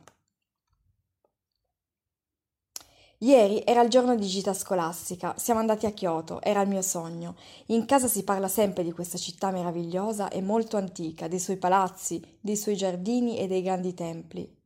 Ieri 3.18 3.62
era 3.64 3.80
il 3.80 3.88
giorno 3.88 4.16
di 4.16 4.26
gita 4.26 4.52
scolastica, 4.52 5.34
siamo 5.38 5.60
andati 5.60 5.86
a 5.86 5.92
Kyoto, 5.92 6.42
era 6.42 6.60
il 6.60 6.68
mio 6.68 6.82
sogno. 6.82 7.36
In 7.66 7.86
casa 7.86 8.08
si 8.08 8.24
parla 8.24 8.48
sempre 8.48 8.82
di 8.82 8.92
questa 8.92 9.18
città 9.18 9.50
meravigliosa 9.50 10.28
e 10.28 10.42
molto 10.42 10.76
antica, 10.76 11.28
dei 11.28 11.38
suoi 11.38 11.56
palazzi, 11.56 12.20
dei 12.40 12.56
suoi 12.56 12.76
giardini 12.76 13.38
e 13.38 13.46
dei 13.46 13.62
grandi 13.62 13.94
templi. 13.94 14.62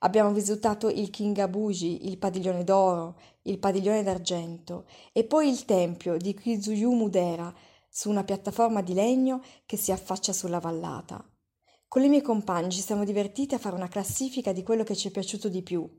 Abbiamo 0.00 0.32
visitato 0.32 0.88
il 0.88 1.10
Kingabuji, 1.10 2.06
il 2.08 2.18
padiglione 2.18 2.62
d'oro, 2.62 3.18
il 3.42 3.58
padiglione 3.58 4.04
d'argento 4.04 4.86
e 5.12 5.24
poi 5.24 5.48
il 5.48 5.64
tempio 5.64 6.16
di 6.16 6.34
Kizuyu 6.34 7.08
Dera 7.08 7.52
su 7.88 8.08
una 8.08 8.22
piattaforma 8.22 8.80
di 8.80 8.94
legno 8.94 9.42
che 9.66 9.76
si 9.76 9.90
affaccia 9.90 10.32
sulla 10.32 10.60
vallata. 10.60 11.28
Con 11.88 12.02
le 12.02 12.08
mie 12.08 12.22
compagne 12.22 12.70
ci 12.70 12.80
siamo 12.80 13.04
divertiti 13.04 13.56
a 13.56 13.58
fare 13.58 13.74
una 13.74 13.88
classifica 13.88 14.52
di 14.52 14.62
quello 14.62 14.84
che 14.84 14.94
ci 14.94 15.08
è 15.08 15.10
piaciuto 15.10 15.48
di 15.48 15.62
più. 15.62 15.90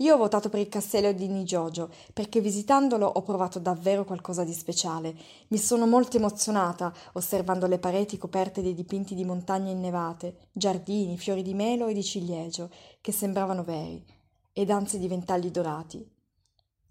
Io 0.00 0.12
ho 0.12 0.18
votato 0.18 0.50
per 0.50 0.60
il 0.60 0.68
castello 0.68 1.10
di 1.12 1.26
Nijojo 1.26 1.88
perché 2.12 2.42
visitandolo 2.42 3.06
ho 3.06 3.22
provato 3.22 3.58
davvero 3.58 4.04
qualcosa 4.04 4.44
di 4.44 4.52
speciale. 4.52 5.16
Mi 5.48 5.56
sono 5.56 5.86
molto 5.86 6.18
emozionata 6.18 6.92
osservando 7.14 7.66
le 7.66 7.78
pareti 7.78 8.18
coperte 8.18 8.60
dei 8.60 8.74
dipinti 8.74 9.14
di 9.14 9.24
montagne 9.24 9.70
innevate, 9.70 10.48
giardini, 10.52 11.16
fiori 11.16 11.42
di 11.42 11.54
melo 11.54 11.86
e 11.86 11.94
di 11.94 12.04
ciliegio 12.04 12.70
che 13.00 13.10
sembravano 13.10 13.64
veri, 13.64 14.04
e 14.52 14.64
danze 14.66 14.98
di 14.98 15.08
ventagli 15.08 15.50
dorati. 15.50 16.06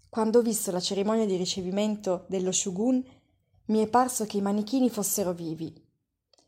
Quando 0.08 0.40
ho 0.40 0.42
visto 0.42 0.72
la 0.72 0.80
cerimonia 0.80 1.26
di 1.26 1.36
ricevimento 1.36 2.24
dello 2.26 2.50
shogun, 2.50 3.04
mi 3.66 3.78
è 3.78 3.86
parso 3.86 4.26
che 4.26 4.38
i 4.38 4.42
manichini 4.42 4.90
fossero 4.90 5.32
vivi. 5.32 5.72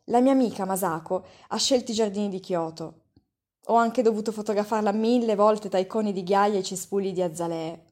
La 0.06 0.20
mia 0.20 0.32
amica 0.32 0.64
Masako 0.64 1.24
ha 1.48 1.56
scelto 1.56 1.92
i 1.92 1.94
giardini 1.94 2.28
di 2.28 2.40
Kyoto 2.40 3.02
ho 3.70 3.74
anche 3.74 4.02
dovuto 4.02 4.32
fotografarla 4.32 4.92
mille 4.92 5.34
volte 5.34 5.68
tra 5.68 5.78
i 5.78 5.86
coni 5.86 6.12
di 6.12 6.22
ghiaia 6.22 6.58
e 6.58 6.62
cespugli 6.62 7.12
di 7.12 7.22
azalee. 7.22 7.84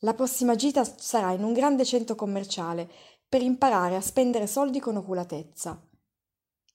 La 0.00 0.14
prossima 0.14 0.54
gita 0.54 0.84
sarà 0.84 1.32
in 1.32 1.42
un 1.42 1.52
grande 1.52 1.84
centro 1.84 2.14
commerciale 2.14 2.90
per 3.28 3.42
imparare 3.42 3.96
a 3.96 4.00
spendere 4.00 4.46
soldi 4.46 4.78
con 4.80 4.96
oculatezza. 4.96 5.80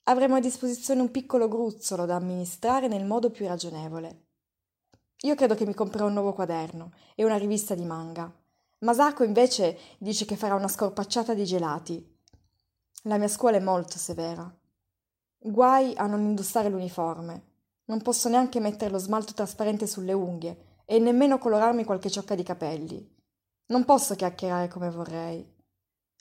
Avremo 0.04 0.36
a 0.36 0.40
disposizione 0.40 1.02
un 1.02 1.12
piccolo 1.12 1.48
gruzzolo 1.48 2.06
da 2.06 2.16
amministrare 2.16 2.88
nel 2.88 3.06
modo 3.06 3.30
più 3.30 3.46
ragionevole. 3.48 4.26
Io 5.22 5.36
credo 5.36 5.56
che 5.56 5.66
mi 5.66 5.74
comprerò 5.74 6.08
un 6.08 6.14
nuovo 6.14 6.34
quaderno 6.34 6.94
e 7.16 7.24
una 7.24 7.38
rivista 7.38 7.76
di 7.76 7.86
manga. 7.86 8.32
Masako 8.80 9.24
invece 9.24 9.78
dice 9.98 10.26
che 10.26 10.36
farà 10.36 10.56
una 10.56 10.68
scorpacciata 10.68 11.34
di 11.34 11.44
gelati. 11.44 12.18
La 13.04 13.18
mia 13.18 13.28
scuola 13.28 13.58
è 13.58 13.62
molto 13.62 13.98
severa. 13.98 14.54
Guai 15.38 15.94
a 15.96 16.06
non 16.08 16.22
indossare 16.22 16.70
l'uniforme. 16.70 17.56
Non 17.88 18.02
posso 18.02 18.28
neanche 18.28 18.60
mettere 18.60 18.92
lo 18.92 18.98
smalto 18.98 19.34
trasparente 19.34 19.88
sulle 19.88 20.12
unghie 20.12 20.82
e 20.84 21.00
nemmeno 21.00 21.38
colorarmi 21.38 21.86
qualche 21.86 22.10
ciocca 22.10 22.36
di 22.36 22.44
capelli. 22.44 23.16
Non 23.68 23.86
posso 23.86 24.14
chiacchierare 24.16 24.68
come 24.68 24.90
vorrei, 24.90 25.46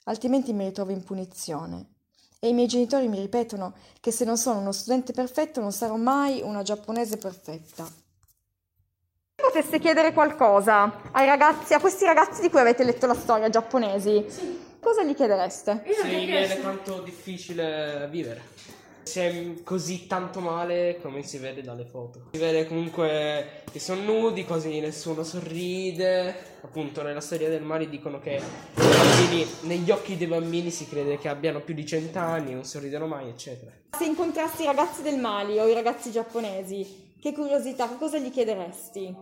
altrimenti 0.05 0.53
mi 0.53 0.63
ritrovo 0.63 0.91
in 0.91 1.03
punizione. 1.03 1.95
E 2.39 2.49
i 2.49 2.53
miei 2.53 2.67
genitori 2.67 3.09
mi 3.09 3.19
ripetono 3.19 3.73
che 3.99 4.11
se 4.11 4.23
non 4.23 4.37
sono 4.37 4.59
uno 4.59 4.71
studente 4.71 5.11
perfetto 5.11 5.59
non 5.59 5.73
sarò 5.73 5.97
mai 5.97 6.41
una 6.41 6.61
giapponese 6.61 7.17
perfetta. 7.17 7.83
Se 7.83 9.43
poteste 9.43 9.79
chiedere 9.79 10.13
qualcosa 10.13 11.01
ai 11.11 11.25
ragazzi, 11.25 11.73
a 11.73 11.81
questi 11.81 12.05
ragazzi 12.05 12.41
di 12.41 12.49
cui 12.49 12.59
avete 12.59 12.85
letto 12.85 13.07
la 13.07 13.13
storia 13.13 13.49
giapponesi, 13.49 14.25
sì. 14.29 14.77
cosa 14.79 15.03
gli 15.03 15.13
chiedereste? 15.13 15.83
Se 15.85 16.07
gli 16.07 16.25
viene 16.25 16.61
quanto 16.61 17.01
difficile 17.01 18.07
vivere 18.09 18.76
si 19.07 19.19
è 19.21 19.53
così 19.63 20.05
tanto 20.05 20.41
male 20.41 20.99
come 21.01 21.23
si 21.23 21.37
vede 21.37 21.63
dalle 21.63 21.85
foto. 21.85 22.27
Si 22.33 22.37
vede 22.37 22.67
comunque 22.67 23.63
che 23.71 23.79
sono 23.79 24.01
nudi, 24.01 24.43
quasi 24.43 24.79
nessuno 24.81 25.23
sorride. 25.23 26.55
Appunto, 26.61 27.01
nella 27.01 27.21
storia 27.21 27.47
del 27.47 27.63
mare 27.63 27.87
dicono 27.87 28.19
che 28.19 28.41
bambini, 28.73 29.47
negli 29.61 29.89
occhi 29.89 30.17
dei 30.17 30.27
bambini 30.27 30.69
si 30.69 30.87
crede 30.89 31.17
che 31.17 31.29
abbiano 31.29 31.61
più 31.61 31.73
di 31.73 31.85
cent'anni, 31.85 32.53
non 32.53 32.65
sorridono 32.65 33.07
mai, 33.07 33.29
eccetera. 33.29 33.71
Se 33.97 34.03
incontrassi 34.03 34.63
i 34.63 34.65
ragazzi 34.65 35.01
del 35.01 35.17
Mali 35.17 35.57
o 35.57 35.67
i 35.67 35.73
ragazzi 35.73 36.11
giapponesi, 36.11 37.15
che 37.21 37.31
curiosità, 37.31 37.87
cosa 37.87 38.17
gli 38.17 38.29
chiederesti? 38.29 39.15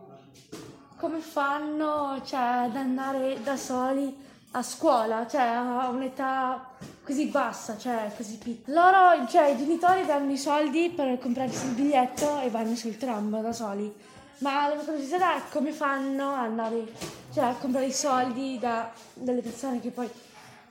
Come 0.98 1.20
fanno 1.20 2.20
cioè, 2.26 2.40
ad 2.40 2.76
andare 2.76 3.38
da 3.44 3.56
soli 3.56 4.24
a 4.56 4.64
scuola, 4.64 5.28
cioè 5.28 5.42
a 5.42 5.90
un'età 5.90 6.70
così 7.04 7.26
bassa, 7.26 7.78
cioè 7.78 8.10
così 8.16 8.38
piccola. 8.38 8.90
Loro, 8.90 9.28
cioè 9.28 9.48
i 9.48 9.58
genitori 9.58 10.06
danno 10.06 10.32
i 10.32 10.38
soldi 10.38 10.90
per 10.96 11.20
comprarsi 11.20 11.66
il 11.66 11.74
biglietto 11.74 12.40
e 12.40 12.50
vanno 12.50 12.74
sul 12.76 12.98
tram 12.98 13.42
da 13.42 13.52
soli. 13.52 13.94
Ma 14.40 14.68
la 14.68 14.76
mia 14.76 14.84
curiosità 14.84 15.36
è 15.36 15.42
come 15.52 15.72
fanno 15.72 16.34
ad 16.34 16.46
andare, 16.46 16.86
cioè 17.34 17.46
a 17.46 17.56
comprare 17.56 17.88
i 17.88 17.94
soldi 17.94 18.58
da 18.58 18.92
delle 19.14 19.42
persone 19.42 19.82
che 19.82 19.90
poi 19.90 20.10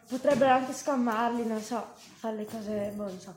potrebbero 0.09 0.53
anche 0.53 0.73
scammarli, 0.73 1.47
non 1.47 1.61
so, 1.61 1.93
fare 1.95 2.37
le 2.37 2.47
cose, 2.47 2.93
boh, 2.95 3.05
non 3.05 3.21
so. 3.21 3.35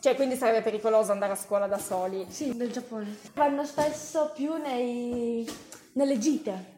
Cioè, 0.00 0.16
quindi 0.16 0.36
sarebbe 0.36 0.62
pericoloso 0.62 1.12
andare 1.12 1.32
a 1.32 1.36
scuola 1.36 1.66
da 1.68 1.78
soli? 1.78 2.26
Sì, 2.28 2.52
nel 2.54 2.70
Giappone. 2.72 3.16
Vanno 3.34 3.64
spesso 3.64 4.32
più 4.34 4.56
nei, 4.56 5.48
nelle 5.92 6.18
gite 6.18 6.74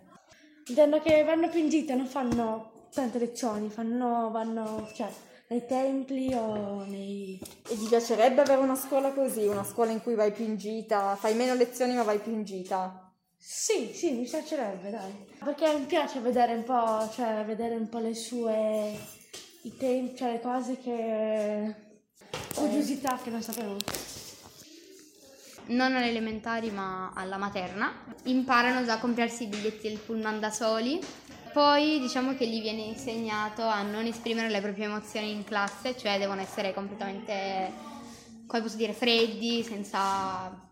Intendo 0.68 1.00
che 1.00 1.24
vanno 1.24 1.48
più 1.48 1.61
in 1.61 1.68
gita, 1.68 1.94
non 1.94 2.07
fanno 2.07 2.87
tante 2.92 3.18
lezioni, 3.18 3.70
fanno, 3.70 4.31
vanno 4.31 4.88
cioè, 4.94 5.11
nei 5.48 5.64
templi 5.66 6.33
o 6.35 6.85
nei... 6.85 7.40
E 7.68 7.76
ti 7.76 7.87
piacerebbe 7.88 8.42
avere 8.42 8.61
una 8.61 8.76
scuola 8.76 9.12
così, 9.12 9.46
una 9.46 9.64
scuola 9.64 9.90
in 9.92 10.02
cui 10.02 10.14
vai 10.14 10.31
più 10.33 10.44
in 10.44 10.57
gita, 10.57 11.16
fai 11.16 11.35
meno 11.35 11.54
lezioni 11.54 11.94
ma 11.94 12.02
vai 12.02 12.18
più 12.18 12.33
in 12.33 12.44
gita? 12.44 13.12
Sì, 13.37 13.92
sì, 13.94 14.12
mi 14.12 14.24
piacerebbe, 14.24 14.90
dai. 14.90 15.26
Perché 15.42 15.78
mi 15.78 15.87
piace 15.87 16.20
vedere 16.20 16.54
un 16.54 16.64
po', 16.64 17.09
cioè, 17.12 17.44
vedere 17.46 17.74
un 17.76 17.88
po' 17.88 17.98
le 17.98 18.14
sue, 18.14 18.98
i 19.62 19.76
tempi, 19.76 20.16
cioè 20.16 20.33
le 20.33 20.40
cose 20.40 20.76
che... 20.78 21.74
curiosità 22.54 23.18
che 23.22 23.31
non 23.31 23.40
sapevo 23.40 23.76
non 25.68 25.94
alle 25.94 26.09
elementari 26.09 26.70
ma 26.70 27.12
alla 27.14 27.37
materna. 27.37 27.92
Imparano 28.24 28.85
già 28.85 28.94
a 28.94 28.98
comprarsi 28.98 29.44
i 29.44 29.46
biglietti 29.46 29.88
del 29.88 29.98
pullman 29.98 30.40
da 30.40 30.50
soli. 30.50 31.00
Poi 31.52 31.98
diciamo 31.98 32.35
che 32.35 32.46
gli 32.46 32.61
viene 32.61 32.83
insegnato 32.83 33.62
a 33.62 33.83
non 33.83 34.04
esprimere 34.04 34.48
le 34.48 34.61
proprie 34.61 34.85
emozioni 34.85 35.31
in 35.31 35.44
classe, 35.44 35.96
cioè 35.96 36.18
devono 36.18 36.40
essere 36.40 36.72
completamente, 36.74 37.72
come 38.46 38.62
posso 38.62 38.76
dire, 38.76 38.92
freddi, 38.92 39.62
senza 39.62 40.66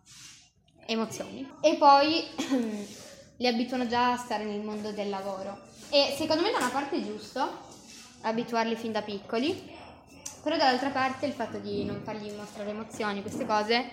emozioni. 0.86 1.48
E 1.60 1.76
poi 1.76 2.24
li 3.38 3.46
abituano 3.46 3.86
già 3.86 4.12
a 4.12 4.16
stare 4.16 4.44
nel 4.44 4.60
mondo 4.60 4.92
del 4.92 5.08
lavoro. 5.08 5.58
E 5.90 6.14
secondo 6.16 6.42
me 6.42 6.50
da 6.50 6.58
una 6.58 6.68
parte 6.68 6.96
è 6.96 7.02
giusto 7.02 7.64
abituarli 8.22 8.76
fin 8.76 8.92
da 8.92 9.02
piccoli, 9.02 9.74
però 10.42 10.56
dall'altra 10.56 10.90
parte 10.90 11.26
il 11.26 11.32
fatto 11.32 11.58
di 11.58 11.84
non 11.84 12.00
fargli 12.02 12.30
mostrare 12.32 12.70
emozioni, 12.70 13.22
queste 13.22 13.46
cose, 13.46 13.88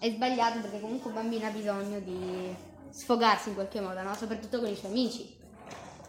è 0.00 0.10
sbagliato 0.10 0.60
perché 0.60 0.80
comunque 0.80 1.10
un 1.10 1.16
bambino 1.16 1.46
ha 1.46 1.50
bisogno 1.50 2.00
di 2.00 2.52
sfogarsi 2.88 3.50
in 3.50 3.54
qualche 3.54 3.80
modo, 3.80 4.00
no? 4.02 4.14
soprattutto 4.14 4.58
con 4.58 4.68
i 4.68 4.74
suoi 4.74 4.90
amici. 4.90 5.38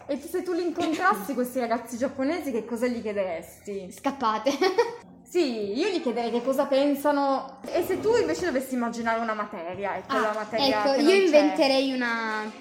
E 0.06 0.18
se 0.18 0.42
tu 0.42 0.52
li 0.52 0.62
incontrassi 0.62 1.34
questi 1.34 1.60
ragazzi 1.60 1.96
giapponesi, 1.96 2.50
che 2.50 2.64
cosa 2.64 2.86
gli 2.86 3.00
chiederesti? 3.00 3.92
Scappate. 3.92 4.50
Sì, 5.32 5.78
io 5.78 5.88
gli 5.88 6.02
chiederei 6.02 6.30
che 6.30 6.42
cosa 6.42 6.66
pensano. 6.66 7.60
E 7.64 7.82
se 7.86 8.00
tu 8.00 8.14
invece 8.16 8.44
dovessi 8.44 8.74
immaginare 8.74 9.18
una 9.18 9.32
materia, 9.32 9.96
ecco 9.96 10.18
la 10.18 10.34
materia 10.34 10.80
ecco, 10.80 10.92
io 10.92 11.04
non 11.04 11.06
c'è. 11.06 11.24
inventerei 11.24 11.92
una... 11.94 12.52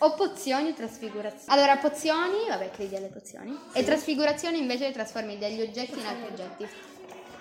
O 0.00 0.12
pozioni 0.12 0.68
o 0.68 0.74
trasfigurazioni. 0.74 1.46
Allora, 1.46 1.78
pozioni, 1.78 2.46
vabbè, 2.46 2.70
credi 2.72 2.96
alle 2.96 3.06
pozioni. 3.06 3.58
E 3.72 3.82
trasfigurazioni 3.82 4.58
invece 4.58 4.92
trasformi 4.92 5.38
degli 5.38 5.62
oggetti 5.62 5.98
in 5.98 6.04
altri 6.04 6.26
oggetti. 6.30 6.68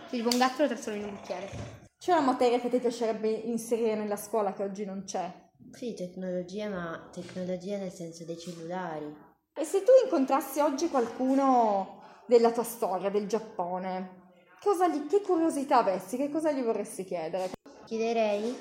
Tipo 0.09 0.29
un 0.31 0.37
gatto 0.37 0.61
lo 0.61 0.69
trasformi 0.69 0.99
in 0.99 1.05
un 1.05 1.15
bicchiere. 1.15 1.76
C'è 1.99 2.11
una 2.11 2.21
materia 2.21 2.59
che 2.59 2.69
ti 2.69 2.79
piacerebbe 2.79 3.27
inserire 3.29 3.95
nella 3.95 4.15
scuola 4.17 4.53
che 4.53 4.63
oggi 4.63 4.85
non 4.85 5.03
c'è? 5.03 5.31
Sì, 5.71 5.93
tecnologia, 5.93 6.69
ma 6.69 7.09
tecnologia 7.11 7.77
nel 7.77 7.91
senso 7.91 8.23
dei 8.23 8.37
cellulari. 8.37 9.15
E 9.53 9.63
se 9.63 9.83
tu 9.83 9.91
incontrassi 10.03 10.59
oggi 10.59 10.89
qualcuno 10.89 12.01
della 12.27 12.51
tua 12.51 12.63
storia, 12.63 13.09
del 13.09 13.27
Giappone, 13.27 14.31
cosa 14.61 14.87
gli- 14.87 15.07
che 15.07 15.21
curiosità 15.21 15.77
avresti? 15.79 16.17
Che 16.17 16.29
cosa 16.29 16.51
gli 16.51 16.61
vorresti 16.61 17.03
chiedere? 17.03 17.51
Chiederei 17.85 18.55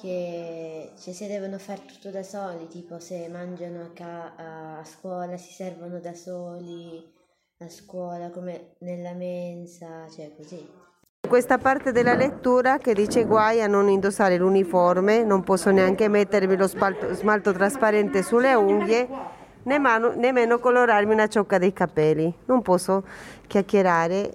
che 0.00 0.92
cioè, 0.98 1.12
se 1.14 1.26
devono 1.28 1.58
fare 1.58 1.84
tutto 1.86 2.10
da 2.10 2.22
soli, 2.22 2.66
tipo 2.68 2.98
se 2.98 3.28
mangiano 3.28 3.84
a, 3.84 3.90
ca- 3.92 4.78
a 4.78 4.84
scuola, 4.84 5.36
si 5.36 5.52
servono 5.52 6.00
da 6.00 6.14
soli 6.14 7.14
a 7.58 7.68
scuola, 7.68 8.30
come 8.30 8.74
nella 8.80 9.12
mensa, 9.12 10.08
cioè 10.10 10.34
così. 10.34 10.85
Questa 11.28 11.58
parte 11.58 11.92
della 11.92 12.14
lettura 12.14 12.78
che 12.78 12.94
dice 12.94 13.24
guai 13.24 13.60
a 13.60 13.66
non 13.66 13.88
indossare 13.88 14.36
l'uniforme, 14.36 15.24
non 15.24 15.42
posso 15.42 15.70
neanche 15.70 16.08
mettermi 16.08 16.56
lo 16.56 16.68
spalto- 16.68 17.14
smalto 17.14 17.52
trasparente 17.52 18.22
sulle 18.22 18.54
unghie, 18.54 19.08
nemmeno, 19.64 20.12
nemmeno 20.14 20.58
colorarmi 20.58 21.12
una 21.12 21.26
ciocca 21.26 21.58
dei 21.58 21.72
capelli. 21.72 22.32
Non 22.46 22.62
posso 22.62 23.04
chiacchierare 23.46 24.34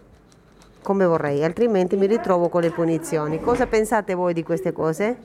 come 0.84 1.06
vorrei, 1.06 1.43
altrimenti 1.43 1.95
mi 1.95 2.08
ritrovo 2.08 2.49
con 2.49 2.62
le 2.62 2.71
punizioni. 2.71 3.39
Cosa 3.39 3.67
pensate 3.67 4.13
voi 4.13 4.34
di 4.34 4.43
queste 4.43 4.73
cose? 4.73 5.17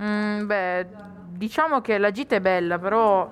Mm, 0.00 0.46
beh, 0.46 0.86
diciamo 1.30 1.80
che 1.80 1.98
la 1.98 2.10
gita 2.10 2.36
è 2.36 2.40
bella, 2.40 2.78
però 2.78 3.28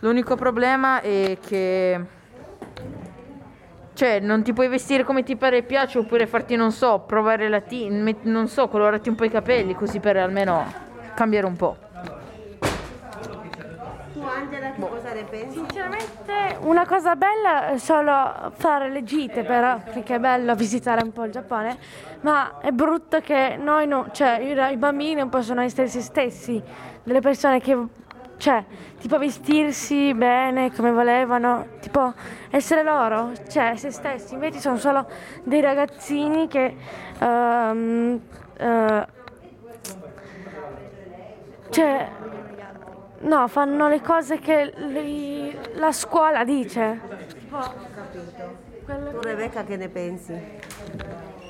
l'unico 0.00 0.36
problema 0.36 1.00
è 1.00 1.38
che... 1.40 2.20
Cioè, 3.94 4.20
non 4.20 4.42
ti 4.42 4.52
puoi 4.52 4.68
vestire 4.68 5.04
come 5.04 5.22
ti 5.22 5.36
pare 5.36 5.58
e 5.58 5.62
piace 5.62 5.98
oppure 5.98 6.26
farti, 6.26 6.56
non 6.56 6.72
so, 6.72 7.00
provare 7.00 7.48
la 7.48 7.60
T, 7.60 7.72
met- 7.90 8.24
non 8.24 8.48
so, 8.48 8.68
colorarti 8.68 9.10
un 9.10 9.14
po' 9.14 9.24
i 9.24 9.30
capelli 9.30 9.74
così 9.74 10.00
per 10.00 10.16
almeno 10.16 10.64
cambiare 11.14 11.46
un 11.46 11.56
po'. 11.56 11.76
Tu 14.12 14.20
Angela 14.20 14.70
che 14.72 14.80
cosa 14.80 15.12
ne 15.12 15.24
pensi? 15.24 15.58
Sinceramente 15.58 16.56
una 16.60 16.86
cosa 16.86 17.16
bella 17.16 17.68
è 17.68 17.78
solo 17.78 18.52
fare 18.54 18.88
le 18.88 19.04
gite 19.04 19.42
però, 19.42 19.78
perché 19.78 20.14
è 20.14 20.18
bello 20.18 20.54
visitare 20.54 21.02
un 21.02 21.12
po' 21.12 21.24
il 21.24 21.32
Giappone, 21.32 21.76
ma 22.20 22.60
è 22.60 22.70
brutto 22.70 23.20
che 23.20 23.56
noi 23.60 23.86
no, 23.86 24.08
cioè 24.12 24.38
i, 24.40 24.72
i 24.72 24.76
bambini 24.76 25.14
non 25.14 25.28
possono 25.28 25.60
essere 25.60 25.88
se 25.88 26.00
stessi, 26.00 26.62
delle 27.02 27.20
persone 27.20 27.60
che, 27.60 27.76
cioè, 28.42 28.64
tipo 28.98 29.18
vestirsi 29.18 30.12
bene 30.14 30.72
come 30.72 30.90
volevano, 30.90 31.78
tipo 31.78 32.12
essere 32.50 32.82
loro, 32.82 33.30
cioè 33.48 33.76
se 33.76 33.92
stessi, 33.92 34.34
invece 34.34 34.58
sono 34.58 34.78
solo 34.78 35.06
dei 35.44 35.60
ragazzini 35.60 36.48
che... 36.48 36.74
ehm, 37.20 38.20
eh, 38.56 39.06
cioè, 41.70 42.08
no, 43.20 43.46
fanno 43.46 43.88
le 43.88 44.00
cose 44.00 44.40
che 44.40 44.72
li- 44.74 45.56
la 45.74 45.92
scuola 45.92 46.42
dice. 46.42 46.98
Tu 48.84 49.20
Rebecca 49.20 49.62
che 49.62 49.76
ne 49.76 49.88
pensi? 49.88 50.34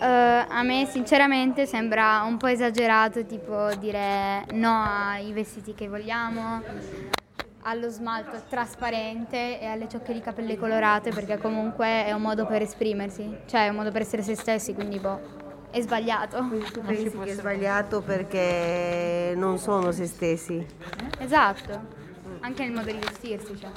Eh, 0.03 0.47
a 0.49 0.63
me 0.65 0.85
sinceramente 0.87 1.65
sembra 1.65 2.25
un 2.27 2.37
po' 2.37 2.49
esagerato, 2.49 3.25
tipo 3.25 3.73
dire 3.77 4.45
no 4.55 4.83
ai 4.83 5.33
vestiti 5.33 5.75
che 5.75 5.87
vogliamo, 5.87 6.61
allo 7.63 7.89
smalto 7.89 8.43
trasparente 8.49 9.61
e 9.61 9.67
alle 9.67 9.89
ciocche 9.89 10.13
di 10.13 10.21
capelli 10.21 10.57
colorate, 10.57 11.11
perché 11.11 11.39
comunque 11.39 12.05
è 12.05 12.11
un 12.11 12.21
modo 12.21 12.47
per 12.47 12.63
esprimersi, 12.63 13.43
cioè 13.47 13.67
è 13.67 13.69
un 13.69 13.77
modo 13.77 13.93
per 13.93 14.01
essere 14.01 14.23
se 14.23 14.35
stessi, 14.35 14.75
quindi 14.75 14.99
boh, 14.99 15.21
è 15.71 15.81
sbagliato. 15.81 16.49
Tu 16.73 16.81
pensi 16.81 17.17
che 17.17 17.31
è 17.31 17.35
sbagliato 17.35 18.01
perché 18.01 19.35
non 19.37 19.57
sono 19.59 19.93
se 19.93 20.07
stessi? 20.07 20.67
Esatto, 21.21 21.81
anche 22.41 22.65
nel 22.65 22.73
modo 22.73 22.91
di 22.91 22.99
vestirsi. 22.99 23.57
Cioè. 23.57 23.71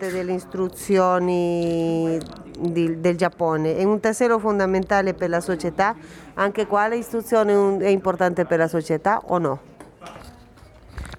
Parte 0.00 0.16
delle 0.16 0.32
istruzioni 0.32 2.18
di- 2.58 3.00
del 3.00 3.16
Giappone 3.16 3.76
è 3.76 3.84
un 3.84 4.00
tassello 4.00 4.38
fondamentale 4.38 5.12
per 5.12 5.28
la 5.28 5.40
società, 5.42 5.94
anche 6.34 6.66
qua 6.66 6.88
l'istruzione 6.88 7.76
è 7.84 7.88
importante 7.88 8.46
per 8.46 8.56
la 8.56 8.66
società 8.66 9.20
o 9.26 9.36
no? 9.36 9.60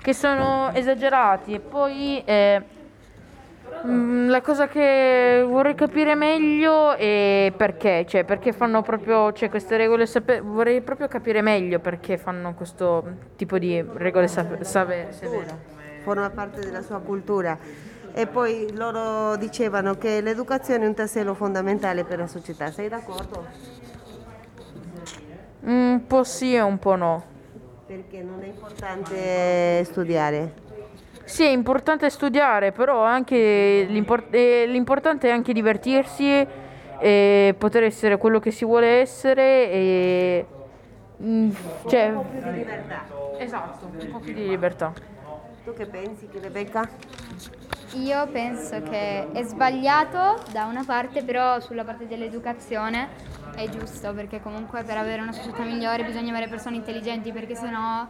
che 0.01 0.15
sono 0.15 0.71
esagerati 0.73 1.53
e 1.53 1.59
poi 1.59 2.23
eh, 2.25 2.59
mm, 3.85 4.29
la 4.29 4.41
cosa 4.41 4.67
che 4.67 5.45
vorrei 5.47 5.75
capire 5.75 6.15
meglio 6.15 6.95
è 6.95 7.53
perché, 7.55 8.07
cioè 8.07 8.23
perché 8.23 8.51
fanno 8.51 8.81
proprio 8.81 9.31
cioè, 9.31 9.51
queste 9.51 9.77
regole, 9.77 10.07
sape- 10.07 10.41
vorrei 10.41 10.81
proprio 10.81 11.07
capire 11.07 11.43
meglio 11.43 11.77
perché 11.77 12.17
fanno 12.17 12.55
questo 12.55 13.03
tipo 13.35 13.59
di 13.59 13.79
regole 13.93 14.27
sape- 14.27 14.63
sape- 14.63 15.09
severe. 15.11 15.69
Forma 16.01 16.31
parte 16.31 16.61
della 16.61 16.81
sua 16.81 16.97
cultura. 16.97 17.55
E 18.13 18.27
poi 18.27 18.71
loro 18.75 19.35
dicevano 19.37 19.95
che 19.95 20.21
l'educazione 20.21 20.83
è 20.83 20.87
un 20.87 20.93
tassello 20.93 21.33
fondamentale 21.33 22.03
per 22.03 22.19
la 22.19 22.27
società, 22.27 22.69
sei 22.71 22.89
d'accordo? 22.89 23.45
Un 25.61 26.01
po' 26.07 26.23
sì 26.23 26.55
e 26.55 26.61
un 26.61 26.77
po' 26.79 26.95
no. 26.95 27.23
Perché 27.85 28.21
non 28.21 28.41
è 28.41 28.47
importante 28.47 29.83
studiare. 29.85 30.53
Sì, 31.23 31.43
è 31.43 31.49
importante 31.49 32.09
studiare, 32.09 32.71
però 32.71 33.03
anche 33.03 33.85
l'import- 33.87 34.33
eh, 34.33 34.65
l'importante 34.67 35.29
è 35.29 35.31
anche 35.31 35.53
divertirsi 35.53 36.45
e 36.99 37.55
poter 37.57 37.83
essere 37.83 38.17
quello 38.17 38.39
che 38.39 38.51
si 38.51 38.65
vuole 38.65 38.99
essere 38.99 39.71
e 39.71 40.45
mm, 41.23 41.49
cioè 41.87 42.09
Un 42.09 42.15
po' 42.15 42.29
più 42.29 42.41
di 42.41 42.51
libertà. 42.57 43.05
esatto, 43.37 43.85
un 43.85 44.11
po' 44.11 44.19
più 44.19 44.33
di 44.33 44.47
libertà. 44.49 44.93
Tu 45.63 45.73
che 45.73 45.85
pensi, 45.85 46.27
Rebecca? 46.41 46.89
Io 47.93 48.25
penso 48.27 48.81
che 48.83 49.31
è 49.31 49.43
sbagliato 49.43 50.41
da 50.51 50.65
una 50.65 50.83
parte, 50.85 51.23
però 51.23 51.59
sulla 51.59 51.83
parte 51.83 52.07
dell'educazione 52.07 53.09
è 53.53 53.67
giusto, 53.69 54.13
perché 54.13 54.41
comunque 54.41 54.83
per 54.83 54.97
avere 54.97 55.21
una 55.21 55.33
società 55.33 55.63
migliore 55.63 56.05
bisogna 56.05 56.31
avere 56.31 56.47
persone 56.47 56.77
intelligenti, 56.77 57.33
perché 57.33 57.55
sennò 57.55 58.07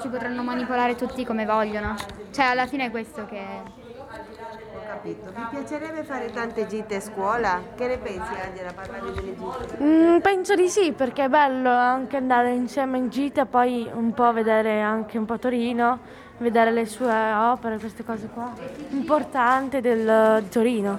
ci 0.00 0.08
potranno 0.08 0.42
manipolare 0.42 0.94
tutti 0.96 1.24
come 1.24 1.46
vogliono. 1.46 1.94
Cioè, 2.30 2.44
alla 2.44 2.66
fine 2.66 2.86
è 2.86 2.90
questo 2.90 3.24
che... 3.26 3.40
Ho 3.40 4.86
capito. 4.86 5.32
Vi 5.34 5.46
piacerebbe 5.50 6.04
fare 6.04 6.30
tante 6.30 6.66
gite 6.66 6.96
a 6.96 7.00
scuola? 7.00 7.60
Che 7.74 7.86
ne 7.86 7.98
pensi 7.98 8.32
Angela, 8.40 8.72
parlare 8.72 9.12
delle 9.12 9.34
gite? 9.34 9.82
Mm, 9.82 10.18
penso 10.18 10.54
di 10.54 10.68
sì, 10.68 10.92
perché 10.92 11.24
è 11.24 11.28
bello 11.28 11.70
anche 11.70 12.16
andare 12.16 12.52
insieme 12.52 12.98
in 12.98 13.08
gita, 13.08 13.46
poi 13.46 13.88
un 13.92 14.12
po' 14.12 14.32
vedere 14.32 14.80
anche 14.80 15.18
un 15.18 15.24
po' 15.24 15.38
Torino, 15.38 16.26
vedere 16.38 16.70
le 16.70 16.86
sue 16.86 17.12
opere, 17.32 17.78
queste 17.78 18.04
cose 18.04 18.28
qua. 18.28 18.52
Importante 18.90 19.80
del, 19.80 20.42
di 20.42 20.48
Torino. 20.48 20.96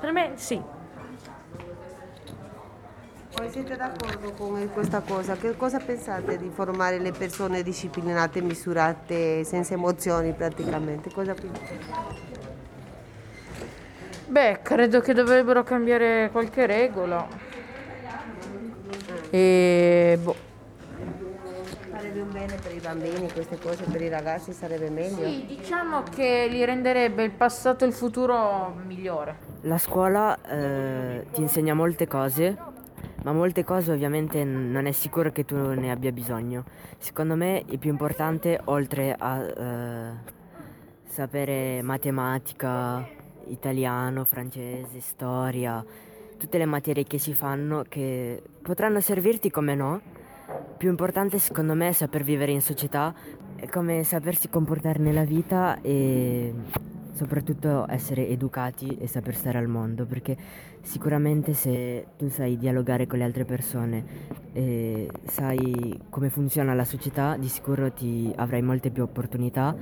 Per 0.00 0.12
me 0.12 0.32
sì. 0.36 0.60
Voi 3.36 3.50
siete 3.50 3.76
d'accordo 3.76 4.32
con 4.32 4.70
questa 4.72 5.00
cosa? 5.00 5.34
Che 5.34 5.56
cosa 5.56 5.78
pensate 5.78 6.38
di 6.38 6.50
formare 6.54 6.98
le 7.00 7.10
persone 7.10 7.62
disciplinate, 7.64 8.40
misurate, 8.40 9.42
senza 9.42 9.74
emozioni 9.74 10.32
praticamente? 10.32 11.10
Cosa 11.10 11.34
pensate? 11.34 12.22
Beh, 14.28 14.60
credo 14.62 15.00
che 15.00 15.12
dovrebbero 15.14 15.64
cambiare 15.64 16.28
qualche 16.30 16.66
regola. 16.66 17.26
E 19.30 20.18
boh. 20.22 20.53
Bene 22.44 22.60
per 22.60 22.74
i 22.74 22.78
bambini, 22.78 23.32
queste 23.32 23.58
cose 23.58 23.84
per 23.84 24.02
i 24.02 24.10
ragazzi 24.10 24.52
sarebbe 24.52 24.90
meglio. 24.90 25.26
Sì, 25.26 25.46
diciamo 25.46 26.02
che 26.02 26.46
li 26.50 26.62
renderebbe 26.62 27.22
il 27.22 27.30
passato 27.30 27.84
e 27.84 27.86
il 27.86 27.94
futuro 27.94 28.74
migliore. 28.84 29.38
La 29.62 29.78
scuola 29.78 30.38
eh, 30.42 31.24
ti 31.32 31.40
insegna 31.40 31.72
molte 31.72 32.06
cose, 32.06 32.54
ma 33.22 33.32
molte 33.32 33.64
cose 33.64 33.92
ovviamente 33.92 34.44
non 34.44 34.84
è 34.84 34.92
sicuro 34.92 35.32
che 35.32 35.46
tu 35.46 35.56
ne 35.56 35.90
abbia 35.90 36.12
bisogno. 36.12 36.64
Secondo 36.98 37.34
me 37.34 37.62
il 37.64 37.78
più 37.78 37.88
importante, 37.88 38.60
oltre 38.64 39.16
a 39.18 39.40
eh, 39.40 40.10
sapere 41.06 41.80
matematica, 41.80 43.08
italiano, 43.46 44.24
francese, 44.24 45.00
storia, 45.00 45.82
tutte 46.36 46.58
le 46.58 46.66
materie 46.66 47.04
che 47.04 47.16
si 47.16 47.32
fanno 47.32 47.86
che 47.88 48.42
potranno 48.60 49.00
servirti 49.00 49.50
come 49.50 49.74
no, 49.74 50.02
Più 50.76 50.88
importante 50.88 51.38
secondo 51.38 51.74
me 51.74 51.88
è 51.88 51.92
saper 51.92 52.22
vivere 52.22 52.52
in 52.52 52.60
società, 52.60 53.14
è 53.56 53.66
come 53.68 54.04
sapersi 54.04 54.48
comportare 54.48 54.98
nella 54.98 55.24
vita 55.24 55.80
e 55.80 56.52
soprattutto 57.14 57.86
essere 57.88 58.28
educati 58.28 58.96
e 58.98 59.06
saper 59.06 59.34
stare 59.34 59.58
al 59.58 59.68
mondo, 59.68 60.04
perché 60.04 60.36
sicuramente 60.82 61.54
se 61.54 62.06
tu 62.18 62.28
sai 62.28 62.56
dialogare 62.56 63.06
con 63.06 63.18
le 63.18 63.24
altre 63.24 63.44
persone 63.44 64.04
e 64.52 65.08
sai 65.24 66.00
come 66.10 66.28
funziona 66.28 66.74
la 66.74 66.84
società, 66.84 67.36
di 67.36 67.48
sicuro 67.48 67.92
ti 67.92 68.32
avrai 68.36 68.62
molte 68.62 68.90
più 68.90 69.02
opportunità 69.02 69.74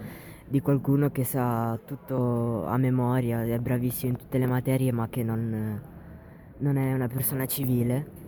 di 0.46 0.60
qualcuno 0.60 1.10
che 1.10 1.24
sa 1.24 1.78
tutto 1.84 2.66
a 2.66 2.76
memoria, 2.76 3.42
è 3.42 3.58
bravissimo 3.58 4.12
in 4.12 4.18
tutte 4.18 4.36
le 4.36 4.46
materie, 4.46 4.92
ma 4.92 5.08
che 5.08 5.22
non, 5.22 5.80
non 6.58 6.76
è 6.76 6.92
una 6.92 7.08
persona 7.08 7.46
civile. 7.46 8.21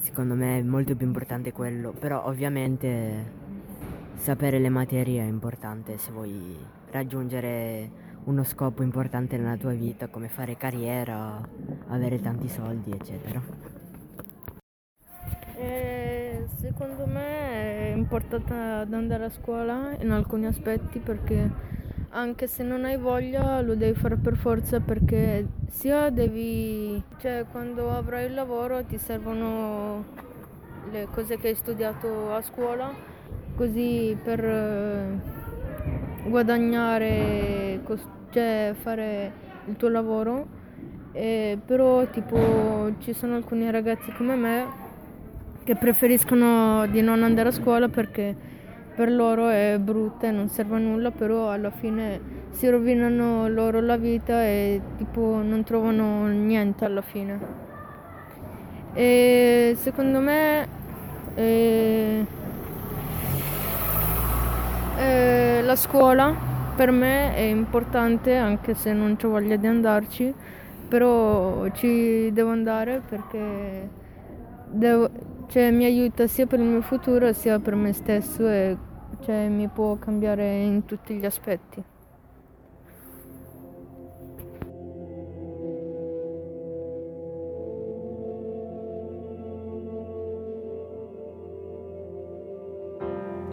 Secondo 0.00 0.34
me 0.34 0.58
è 0.58 0.62
molto 0.62 0.96
più 0.96 1.06
importante 1.06 1.52
quello, 1.52 1.92
però 1.92 2.24
ovviamente 2.26 3.46
sapere 4.14 4.58
le 4.58 4.68
materie 4.68 5.22
è 5.22 5.26
importante 5.26 5.98
se 5.98 6.10
vuoi 6.10 6.56
raggiungere 6.90 7.90
uno 8.24 8.44
scopo 8.44 8.82
importante 8.82 9.36
nella 9.36 9.56
tua 9.56 9.72
vita, 9.72 10.08
come 10.08 10.28
fare 10.28 10.56
carriera, 10.56 11.40
avere 11.88 12.20
tanti 12.20 12.48
soldi, 12.48 12.90
eccetera. 12.90 13.40
Eh, 15.56 16.46
secondo 16.56 17.06
me 17.06 17.92
è 17.92 17.94
importante 17.96 18.54
andare 18.94 19.24
a 19.24 19.30
scuola 19.30 19.96
in 20.00 20.10
alcuni 20.10 20.46
aspetti 20.46 20.98
perché 20.98 21.50
anche 22.10 22.46
se 22.46 22.62
non 22.62 22.84
hai 22.84 22.96
voglia 22.96 23.60
lo 23.60 23.74
devi 23.74 23.98
fare 23.98 24.16
per 24.16 24.36
forza 24.36 24.80
perché 24.80 25.46
sia 25.68 26.08
devi, 26.10 27.02
cioè 27.18 27.44
quando 27.50 27.90
avrai 27.90 28.26
il 28.26 28.34
lavoro 28.34 28.82
ti 28.84 28.96
servono 28.96 30.04
le 30.90 31.06
cose 31.12 31.38
che 31.38 31.48
hai 31.48 31.54
studiato 31.54 32.32
a 32.32 32.40
scuola, 32.40 32.94
così 33.56 34.16
per 34.22 34.42
eh, 34.42 35.20
guadagnare, 36.28 37.80
cioè 38.30 38.74
fare 38.80 39.32
il 39.66 39.76
tuo 39.76 39.88
lavoro, 39.88 40.46
eh, 41.12 41.58
però 41.64 42.06
tipo 42.06 42.90
ci 43.00 43.12
sono 43.12 43.34
alcuni 43.34 43.70
ragazzi 43.70 44.10
come 44.12 44.34
me 44.34 44.86
che 45.64 45.76
preferiscono 45.76 46.86
di 46.86 47.02
non 47.02 47.22
andare 47.22 47.50
a 47.50 47.52
scuola 47.52 47.88
perché 47.88 48.47
per 48.98 49.12
loro 49.12 49.46
è 49.48 49.78
brutta 49.80 50.26
e 50.26 50.32
non 50.32 50.48
serve 50.48 50.74
a 50.74 50.78
nulla, 50.80 51.12
però 51.12 51.52
alla 51.52 51.70
fine 51.70 52.20
si 52.50 52.68
rovinano 52.68 53.46
loro 53.46 53.80
la 53.80 53.96
vita 53.96 54.42
e 54.42 54.80
tipo 54.96 55.40
non 55.40 55.62
trovano 55.62 56.26
niente 56.26 56.84
alla 56.84 57.00
fine. 57.00 57.38
E 58.94 59.76
secondo 59.78 60.18
me 60.18 60.66
eh, 61.36 62.26
eh, 64.96 65.62
la 65.62 65.76
scuola 65.76 66.34
per 66.74 66.90
me 66.90 67.36
è 67.36 67.42
importante 67.42 68.34
anche 68.34 68.74
se 68.74 68.92
non 68.92 69.16
ho 69.22 69.28
voglia 69.28 69.54
di 69.54 69.68
andarci, 69.68 70.34
però 70.88 71.68
ci 71.70 72.32
devo 72.32 72.50
andare 72.50 73.00
perché 73.08 73.88
devo, 74.66 75.08
cioè, 75.46 75.70
mi 75.70 75.84
aiuta 75.84 76.26
sia 76.26 76.46
per 76.46 76.58
il 76.58 76.66
mio 76.66 76.80
futuro 76.82 77.32
sia 77.32 77.60
per 77.60 77.76
me 77.76 77.92
stesso 77.92 78.48
e 78.48 78.76
cioè, 79.24 79.48
mi 79.48 79.68
può 79.68 79.96
cambiare 79.96 80.62
in 80.62 80.84
tutti 80.84 81.14
gli 81.14 81.24
aspetti. 81.24 81.82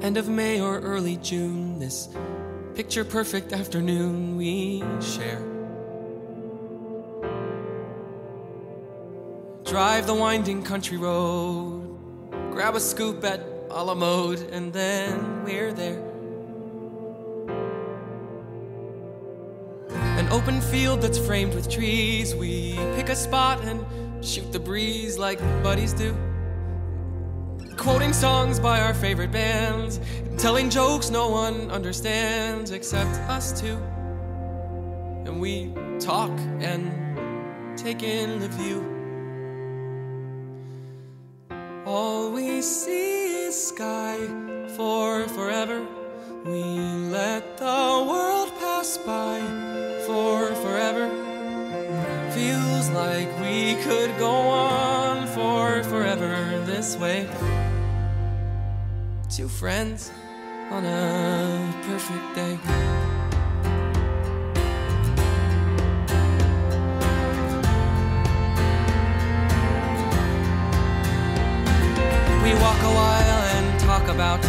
End 0.01 0.17
of 0.17 0.27
May 0.27 0.59
or 0.61 0.79
early 0.81 1.17
June, 1.17 1.79
this 1.79 2.09
picture 2.75 3.03
perfect 3.03 3.53
afternoon 3.53 4.37
we 4.37 4.83
share. 5.01 5.41
Drive 9.63 10.05
the 10.05 10.13
winding 10.13 10.61
country 10.61 10.97
road, 10.97 11.97
grab 12.51 12.75
a 12.75 12.79
scoop 12.79 13.23
at 13.23 13.54
a 13.69 13.83
la 13.83 13.93
mode, 13.93 14.39
and 14.51 14.71
then 14.71 15.43
we're 15.43 15.73
there. 15.73 16.01
An 19.89 20.27
open 20.29 20.61
field 20.61 21.01
that's 21.01 21.17
framed 21.17 21.53
with 21.53 21.69
trees, 21.69 22.33
we 22.33 22.75
pick 22.95 23.09
a 23.09 23.15
spot 23.15 23.63
and 23.63 23.85
shoot 24.25 24.51
the 24.51 24.59
breeze 24.59 25.17
like 25.17 25.39
buddies 25.61 25.93
do. 25.93 26.15
Quoting 27.77 28.13
songs 28.13 28.59
by 28.59 28.79
our 28.79 28.93
favorite 28.93 29.31
bands, 29.31 29.99
telling 30.37 30.69
jokes 30.69 31.09
no 31.09 31.29
one 31.29 31.69
understands 31.69 32.71
except 32.71 33.11
us 33.29 33.59
two. 33.59 33.77
And 35.25 35.39
we 35.39 35.73
talk 35.99 36.31
and 36.59 37.77
take 37.77 38.01
in 38.01 38.39
the 38.39 38.47
view. 38.47 38.91
All 41.85 42.31
we 42.31 42.61
see 42.61 43.14
sky 43.55 44.17
for 44.75 45.27
forever. 45.29 45.87
We 46.43 46.61
let 47.09 47.57
the 47.57 48.05
world 48.07 48.49
pass 48.59 48.97
by 48.97 49.39
for 50.05 50.53
forever. 50.55 51.09
Feels 52.33 52.89
like 52.89 53.29
we 53.39 53.75
could 53.83 54.11
go 54.19 54.31
on 54.31 55.27
for 55.27 55.83
forever 55.83 56.61
this 56.65 56.97
way. 56.97 57.27
Two 59.29 59.47
friends 59.47 60.11
on 60.69 60.83
a 60.83 61.81
perfect 61.87 62.35
day. 62.35 63.04
About 74.15 74.41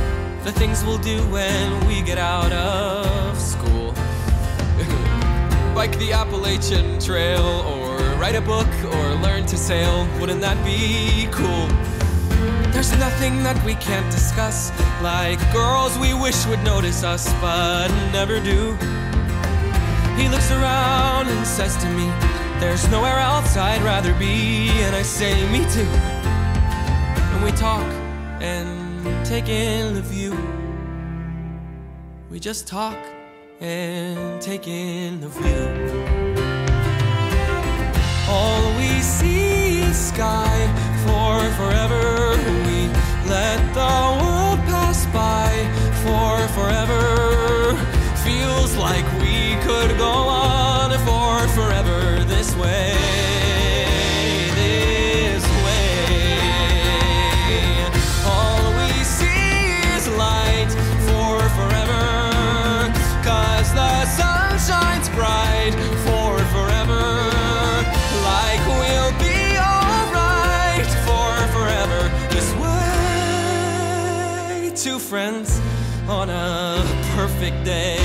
the 0.44 0.52
things 0.52 0.84
we'll 0.84 0.96
do 0.98 1.18
when 1.28 1.86
we 1.88 2.00
get 2.00 2.18
out 2.18 2.52
of 2.52 3.36
school. 3.36 3.90
Bike 5.74 5.98
the 5.98 6.12
Appalachian 6.12 7.00
Trail, 7.00 7.42
or 7.42 7.96
write 8.20 8.36
a 8.36 8.40
book, 8.40 8.68
or 8.84 9.14
learn 9.26 9.44
to 9.46 9.56
sail. 9.56 10.06
Wouldn't 10.20 10.40
that 10.40 10.56
be 10.64 11.26
cool? 11.32 11.66
There's 12.70 12.92
nothing 12.96 13.42
that 13.42 13.60
we 13.64 13.74
can't 13.74 14.08
discuss, 14.12 14.70
like 15.02 15.40
girls 15.52 15.98
we 15.98 16.14
wish 16.14 16.46
would 16.46 16.62
notice 16.62 17.02
us, 17.02 17.26
but 17.40 17.88
never 18.12 18.38
do. 18.38 18.76
He 20.14 20.28
looks 20.28 20.52
around 20.52 21.26
and 21.26 21.44
says 21.44 21.76
to 21.78 21.88
me, 21.90 22.06
There's 22.60 22.88
nowhere 22.88 23.18
else 23.18 23.56
I'd 23.56 23.82
rather 23.82 24.14
be, 24.14 24.68
and 24.86 24.94
I 24.94 25.02
say, 25.02 25.34
Me 25.50 25.66
too. 25.74 25.90
And 27.34 27.42
we 27.44 27.50
talk 27.50 28.05
in 29.30 29.94
the 29.94 30.02
view. 30.02 30.38
We 32.30 32.38
just 32.38 32.68
talk 32.68 32.96
and 33.60 34.40
take 34.40 34.68
in 34.68 35.20
the 35.20 35.28
view. 35.28 35.66
All 38.28 38.76
we 38.78 39.00
see 39.00 39.80
is 39.80 39.96
sky 39.96 40.56
for 41.04 41.40
forever. 41.58 42.36
We 42.66 42.86
let 43.28 43.58
the 43.74 43.96
world 44.22 44.60
pass 44.70 45.04
by 45.06 45.50
for 46.04 46.46
forever. 46.54 47.74
Feels 48.24 48.76
like 48.76 49.06
we 49.20 49.25
perfect 77.36 77.64
day. 77.64 77.98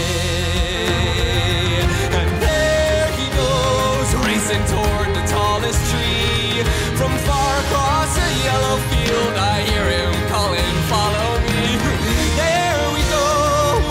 And 2.19 2.31
there 2.43 3.07
he 3.15 3.27
goes, 3.31 4.07
racing 4.27 4.63
toward 4.67 5.07
the 5.15 5.23
tallest 5.31 5.79
tree. 5.89 6.59
From 6.99 7.11
far 7.23 7.51
across 7.63 8.11
a 8.17 8.29
yellow 8.43 8.75
field, 8.91 9.33
I 9.39 9.63
hear 9.71 9.85
him 9.87 10.11
calling, 10.27 10.73
Follow 10.91 11.31
me. 11.47 11.63
There 12.43 12.83
we 12.91 13.01
go, 13.07 13.27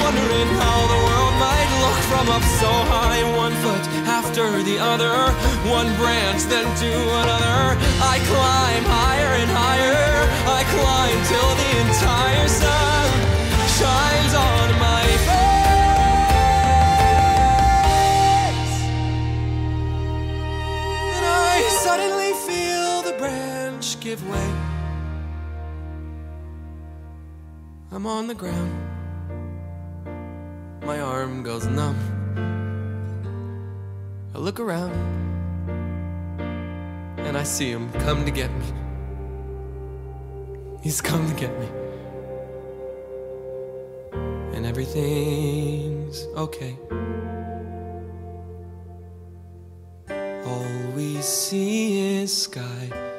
wondering 0.04 0.50
how 0.60 0.78
the 0.92 1.00
world 1.08 1.34
might 1.40 1.70
look 1.80 1.98
from 2.12 2.26
up 2.36 2.44
so 2.60 2.72
high. 2.92 3.24
One 3.32 3.56
foot, 3.64 3.84
after 4.04 4.62
the 4.62 4.76
other, 4.78 5.32
one 5.72 5.88
branch 5.96 6.42
then 6.52 6.68
to 6.84 6.92
another. 7.24 7.80
I 8.12 8.20
climb 8.28 8.84
higher 8.84 9.32
and 9.40 9.50
higher, 9.50 10.28
I 10.44 10.60
climb 10.76 11.18
till 11.32 11.52
the 11.62 11.70
entire 11.88 12.48
sun 12.48 13.08
shines 13.80 14.34
on 14.34 14.59
give 24.10 24.28
way. 24.28 24.50
I'm 27.92 28.06
on 28.06 28.26
the 28.26 28.34
ground. 28.34 28.72
My 30.82 30.98
arm 30.98 31.44
goes 31.44 31.64
numb. 31.66 31.96
I 34.34 34.38
look 34.38 34.58
around 34.58 34.90
and 37.20 37.38
I 37.38 37.44
see 37.44 37.70
him 37.70 37.92
come 38.04 38.24
to 38.24 38.32
get 38.32 38.50
me. 38.50 38.66
He's 40.82 41.00
come 41.00 41.28
to 41.28 41.34
get 41.34 41.56
me. 41.60 41.68
And 44.56 44.66
everything's 44.66 46.26
okay. 46.34 46.76
All 50.46 50.90
we 50.96 51.22
see 51.22 52.22
is 52.22 52.42
sky 52.42 53.09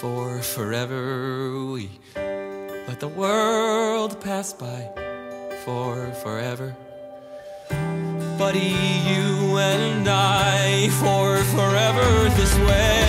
for 0.00 0.38
forever. 0.40 1.60
We 1.72 1.90
let 2.14 3.00
the 3.00 3.08
world 3.08 4.20
pass 4.20 4.52
by 4.52 4.90
for 5.64 6.12
forever. 6.22 6.76
Buddy, 8.38 8.76
you 9.10 9.58
and 9.58 10.08
I 10.08 10.88
for 11.00 11.38
forever 11.56 12.28
this 12.36 12.54
way, 12.58 13.07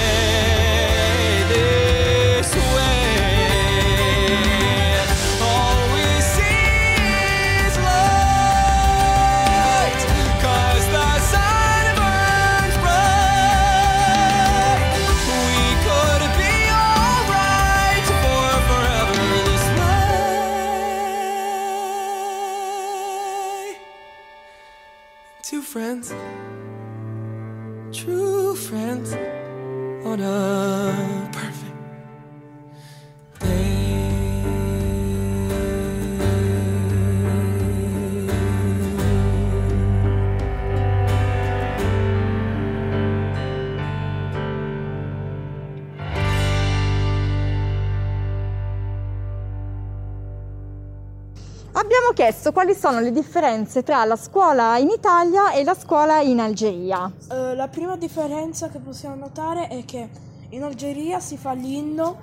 Chiesto 52.30 52.52
quali 52.52 52.76
sono 52.76 53.00
le 53.00 53.12
differenze 53.12 53.82
tra 53.82 54.06
la 54.06 54.16
scuola 54.16 54.78
in 54.78 54.90
Italia 54.90 55.52
e 55.52 55.64
la 55.64 55.74
scuola 55.74 56.20
in 56.20 56.40
Algeria. 56.40 57.12
Eh, 57.28 57.56
la 57.56 57.68
prima 57.70 57.96
differenza 57.96 58.70
che 58.70 58.78
possiamo 58.78 59.16
notare 59.16 59.68
è 59.68 59.84
che 59.84 60.08
in 60.50 60.62
Algeria 60.62 61.20
si 61.20 61.38
fa 61.38 61.54
l'inno 61.54 62.16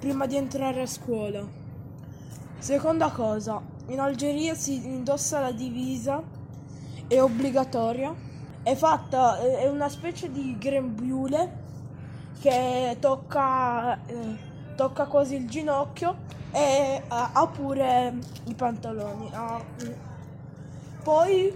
prima 0.00 0.26
di 0.26 0.34
entrare 0.34 0.82
a 0.82 0.86
scuola. 0.86 1.46
Seconda 2.58 3.10
cosa, 3.10 3.62
in 3.86 4.00
Algeria 4.00 4.56
si 4.56 4.84
indossa 4.84 5.38
la 5.38 5.52
divisa, 5.52 6.20
è 7.06 7.22
obbligatoria, 7.22 8.12
è 8.64 8.74
fatta, 8.74 9.38
è 9.38 9.68
una 9.68 9.88
specie 9.88 10.32
di 10.32 10.56
grembiule 10.58 11.60
che 12.40 12.96
tocca, 12.98 13.94
eh, 14.06 14.36
tocca 14.74 15.06
quasi 15.06 15.36
il 15.36 15.48
ginocchio 15.48 16.16
e 16.52 17.02
ha 17.08 17.30
ha 17.32 17.46
pure 17.46 18.14
i 18.44 18.54
pantaloni. 18.54 19.30
Poi 21.02 21.52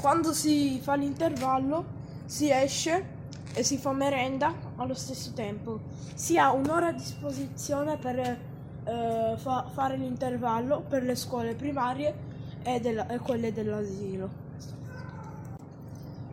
quando 0.00 0.32
si 0.32 0.78
fa 0.80 0.94
l'intervallo 0.94 1.96
si 2.24 2.50
esce 2.50 3.16
e 3.54 3.62
si 3.62 3.76
fa 3.78 3.92
merenda 3.92 4.54
allo 4.76 4.94
stesso 4.94 5.32
tempo. 5.34 5.80
Si 6.14 6.38
ha 6.38 6.52
un'ora 6.52 6.88
a 6.88 6.92
disposizione 6.92 7.96
per 7.96 8.18
eh, 8.18 9.34
fa- 9.36 9.66
fare 9.72 9.96
l'intervallo 9.96 10.80
per 10.88 11.02
le 11.02 11.14
scuole 11.14 11.54
primarie 11.54 12.14
e, 12.62 12.80
della- 12.80 13.08
e 13.08 13.18
quelle 13.18 13.52
dell'asilo. 13.52 14.46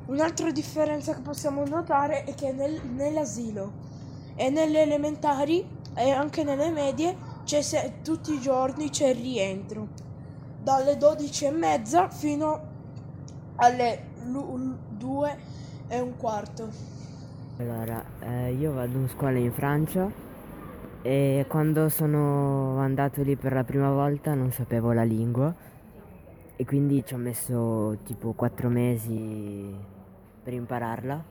Un'altra 0.08 0.52
differenza 0.52 1.16
che 1.16 1.22
possiamo 1.22 1.66
notare 1.66 2.26
è 2.26 2.36
che 2.36 2.52
nel- 2.52 2.82
nell'asilo 2.86 3.84
e 4.36 4.50
nelle 4.50 4.82
elementari 4.82 5.68
e 5.96 6.12
anche 6.12 6.44
nelle 6.44 6.70
medie 6.70 7.16
c'è 7.46 7.62
se- 7.62 7.96
tutti 8.04 8.34
i 8.34 8.40
giorni 8.40 8.90
c'è 8.90 9.10
il 9.10 9.22
rientro 9.22 9.88
dalle 10.62 10.98
12 10.98 11.46
e 11.46 11.52
mezza 11.52 12.10
fino 12.10 12.74
alle 13.56 14.14
2 14.90 15.38
e 15.88 16.00
un 16.00 16.18
quarto. 16.18 16.70
Allora, 17.58 18.04
eh, 18.20 18.52
io 18.54 18.74
vado 18.74 18.98
in 18.98 19.08
scuola 19.08 19.38
in 19.38 19.52
Francia 19.54 20.12
e 21.02 21.46
quando 21.48 21.88
sono 21.88 22.80
andato 22.80 23.22
lì 23.22 23.36
per 23.36 23.54
la 23.54 23.64
prima 23.64 23.92
volta 23.92 24.34
non 24.34 24.52
sapevo 24.52 24.92
la 24.92 25.04
lingua 25.04 25.54
e 26.56 26.66
quindi 26.66 27.06
ci 27.06 27.14
ho 27.14 27.18
messo 27.18 28.00
tipo 28.04 28.34
quattro 28.34 28.70
mesi 28.70 29.74
per 30.44 30.54
impararla. 30.54 31.24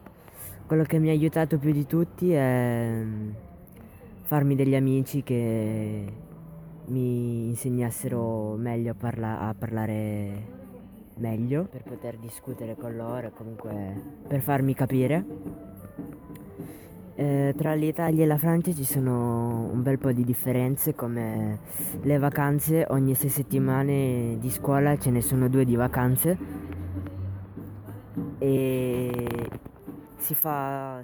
Quello 0.66 0.84
che 0.84 0.98
mi 0.98 1.08
ha 1.08 1.12
aiutato 1.12 1.58
più 1.58 1.72
di 1.72 1.86
tutti 1.86 2.32
è 2.32 3.02
farmi 4.34 4.56
degli 4.56 4.74
amici 4.74 5.22
che 5.22 6.04
mi 6.86 7.46
insegnassero 7.46 8.56
meglio 8.56 8.90
a, 8.90 8.94
parla- 8.94 9.38
a 9.38 9.54
parlare 9.56 10.46
meglio. 11.18 11.68
Per 11.70 11.84
poter 11.84 12.16
discutere 12.16 12.74
con 12.74 12.96
loro 12.96 13.28
e 13.28 13.30
comunque 13.30 14.02
per 14.26 14.40
farmi 14.40 14.74
capire. 14.74 15.24
Eh, 17.14 17.54
tra 17.56 17.74
l'Italia 17.74 18.24
e 18.24 18.26
la 18.26 18.36
Francia 18.36 18.72
ci 18.72 18.82
sono 18.82 19.70
un 19.70 19.82
bel 19.84 20.00
po' 20.00 20.10
di 20.10 20.24
differenze 20.24 20.96
come 20.96 21.60
le 22.02 22.18
vacanze, 22.18 22.86
ogni 22.88 23.14
sei 23.14 23.30
settimane 23.30 24.36
di 24.40 24.50
scuola 24.50 24.98
ce 24.98 25.10
ne 25.10 25.20
sono 25.20 25.48
due 25.48 25.64
di 25.64 25.76
vacanze. 25.76 26.36
E 28.38 29.28
si 30.24 30.34
fa 30.34 30.96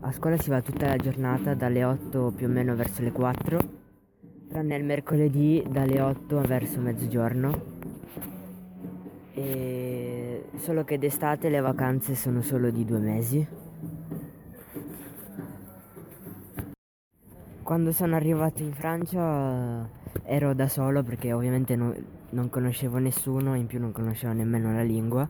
a 0.00 0.12
scuola 0.12 0.36
si 0.36 0.50
va 0.50 0.60
tutta 0.60 0.86
la 0.86 0.96
giornata 0.96 1.54
dalle 1.54 1.84
8 1.84 2.32
più 2.34 2.48
o 2.48 2.50
meno 2.50 2.74
verso 2.74 3.02
le 3.02 3.12
4 3.12 3.58
tranne 4.48 4.76
il 4.76 4.84
mercoledì 4.84 5.64
dalle 5.68 6.00
8 6.00 6.40
verso 6.40 6.80
mezzogiorno. 6.80 7.62
E 9.32 10.46
solo 10.56 10.82
che 10.82 10.98
d'estate 10.98 11.48
le 11.48 11.60
vacanze 11.60 12.16
sono 12.16 12.42
solo 12.42 12.70
di 12.70 12.84
due 12.84 12.98
mesi. 12.98 13.46
Quando 17.62 17.92
sono 17.92 18.16
arrivato 18.16 18.62
in 18.62 18.72
Francia 18.72 19.88
ero 20.24 20.52
da 20.52 20.66
solo 20.66 21.04
perché 21.04 21.32
ovviamente 21.32 21.76
no- 21.76 21.94
non 22.30 22.50
conoscevo 22.50 22.98
nessuno 22.98 23.54
in 23.54 23.66
più 23.66 23.78
non 23.78 23.92
conoscevo 23.92 24.32
nemmeno 24.32 24.72
la 24.72 24.82
lingua 24.82 25.28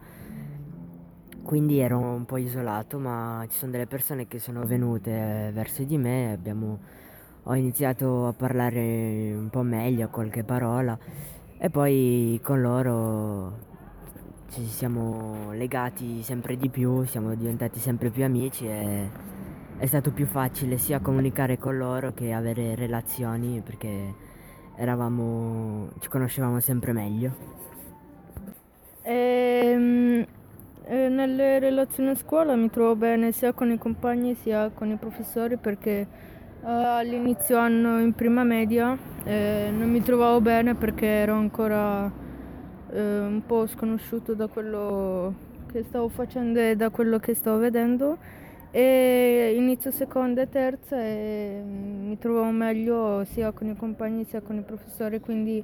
quindi 1.45 1.79
ero 1.79 1.99
un 1.99 2.25
po' 2.25 2.39
isolato, 2.39 2.99
ma 2.99 3.45
ci 3.49 3.59
sono 3.59 3.71
delle 3.71 3.87
persone 3.87 4.27
che 4.27 4.39
sono 4.39 4.65
venute 4.65 5.51
verso 5.53 5.83
di 5.85 5.99
me, 5.99 6.33
abbiamo, 6.33 6.79
ho 7.45 7.55
iniziato 7.55 8.27
a 8.27 8.33
parlare 8.33 9.33
un 9.35 9.51
po' 9.51 9.63
meglio, 9.63 10.09
qualche 10.09 10.43
parola 10.43 10.99
e 11.59 11.71
poi 11.71 12.41
con 12.43 12.61
loro 12.61 13.73
ci 14.51 14.65
siamo 14.67 15.53
legati 15.53 16.23
sempre 16.23 16.57
di 16.57 16.69
più, 16.71 17.05
siamo 17.05 17.35
diventati 17.35 17.79
sempre 17.79 18.11
più 18.11 18.25
amici 18.25 18.67
e 18.67 19.09
è 19.77 19.87
stato 19.87 20.13
più 20.13 20.27
facile 20.27 20.79
sia 20.79 21.01
comunicare 21.01 21.59
con 21.59 21.77
loro 21.77 22.13
che 22.13 22.33
avere 22.33 22.75
relazioni 22.75 23.61
perché 23.65 24.15
eravamo, 24.77 25.91
ci 26.01 26.09
conoscevamo 26.09 26.61
sempre 26.61 26.93
meglio. 26.93 27.33
Ehm, 29.03 30.27
eh, 30.87 31.09
nelle 31.09 31.59
relazioni 31.59 32.11
a 32.11 32.15
scuola 32.15 32.55
mi 32.57 32.71
trovo 32.71 32.95
bene 32.97 33.33
sia 33.33 33.53
con 33.53 33.71
i 33.71 33.79
compagni 33.79 34.35
sia 34.35 34.71
con 34.71 34.91
i 34.91 34.97
professori 34.97 35.57
perché 35.57 36.07
eh, 36.63 36.67
all'inizio 36.67 37.59
anno 37.59 38.01
in 38.01 38.13
prima 38.13 38.45
media 38.45 38.97
eh, 39.25 39.71
non 39.73 39.91
mi 39.91 40.03
trovavo 40.03 40.41
bene 40.41 40.75
perché 40.75 41.07
ero 41.07 41.35
ancora 41.35 42.11
eh, 42.91 43.19
un 43.21 43.43
po' 43.47 43.67
sconosciuto 43.67 44.35
da 44.35 44.47
quello 44.47 45.53
che 45.71 45.83
stavo 45.83 46.09
facendo 46.09 46.61
e 46.61 46.77
da 46.77 46.91
quello 46.91 47.19
che 47.19 47.35
stavo 47.35 47.59
vedendo. 47.59 48.19
E 48.71 49.55
inizio 49.57 49.91
seconda 49.91 50.43
e 50.43 50.49
terza 50.49 51.01
e 51.01 51.61
mm, 51.63 52.09
mi 52.09 52.19
trovavo 52.19 52.51
meglio 52.51 53.25
sia 53.25 53.53
con 53.53 53.69
i 53.69 53.77
compagni 53.77 54.25
sia 54.25 54.41
con 54.41 54.57
i 54.57 54.63
professori, 54.63 55.21
quindi 55.21 55.63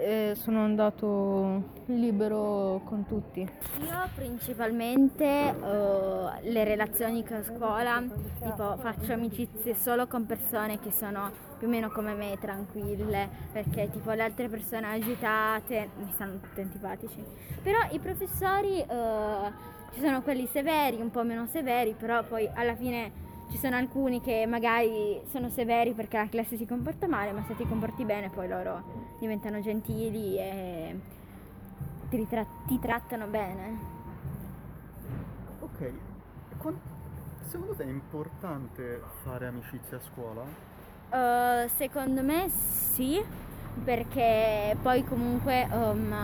eh, 0.00 0.34
sono 0.34 0.64
andato 0.64 1.78
libero 1.86 2.80
con 2.84 3.06
tutti. 3.06 3.40
Io 3.40 4.08
principalmente 4.14 5.24
eh, 5.24 6.50
le 6.50 6.64
relazioni 6.64 7.24
con 7.24 7.36
la 7.36 7.44
scuola, 7.44 8.02
tipo 8.40 8.76
faccio 8.78 9.12
amicizie 9.12 9.74
solo 9.74 10.06
con 10.06 10.24
persone 10.26 10.80
che 10.80 10.90
sono 10.90 11.30
più 11.58 11.66
o 11.66 11.70
meno 11.70 11.90
come 11.90 12.14
me, 12.14 12.38
tranquille, 12.40 13.28
perché 13.52 13.90
tipo 13.90 14.10
le 14.12 14.22
altre 14.22 14.48
persone 14.48 14.86
agitate 14.86 15.90
mi 15.98 16.10
stanno 16.14 16.38
tutti 16.40 16.60
antipatici. 16.60 17.22
Però 17.62 17.78
i 17.90 17.98
professori, 17.98 18.80
eh, 18.80 19.52
ci 19.92 20.00
sono 20.00 20.22
quelli 20.22 20.48
severi, 20.50 21.00
un 21.00 21.10
po' 21.10 21.22
meno 21.24 21.46
severi, 21.46 21.94
però 21.98 22.22
poi 22.22 22.48
alla 22.54 22.74
fine 22.74 23.28
ci 23.50 23.58
sono 23.58 23.76
alcuni 23.76 24.20
che 24.20 24.46
magari 24.46 25.20
sono 25.30 25.48
severi 25.50 25.92
perché 25.92 26.16
la 26.16 26.28
classe 26.28 26.56
si 26.56 26.66
comporta 26.66 27.08
male, 27.08 27.32
ma 27.32 27.44
se 27.46 27.56
ti 27.56 27.66
comporti 27.66 28.04
bene 28.04 28.30
poi 28.30 28.48
loro 28.48 29.16
diventano 29.18 29.60
gentili 29.60 30.38
e 30.38 30.98
ti, 32.08 32.16
ritra- 32.16 32.46
ti 32.66 32.78
trattano 32.78 33.26
bene. 33.26 33.98
Ok, 35.60 35.92
secondo 37.44 37.74
te 37.74 37.84
è 37.84 37.88
importante 37.88 39.02
fare 39.24 39.48
amicizia 39.48 39.96
a 39.96 40.00
scuola? 40.00 40.42
Uh, 41.10 41.68
secondo 41.76 42.22
me 42.22 42.48
sì, 42.48 43.20
perché 43.82 44.76
poi 44.80 45.04
comunque 45.04 45.66
um, 45.72 46.14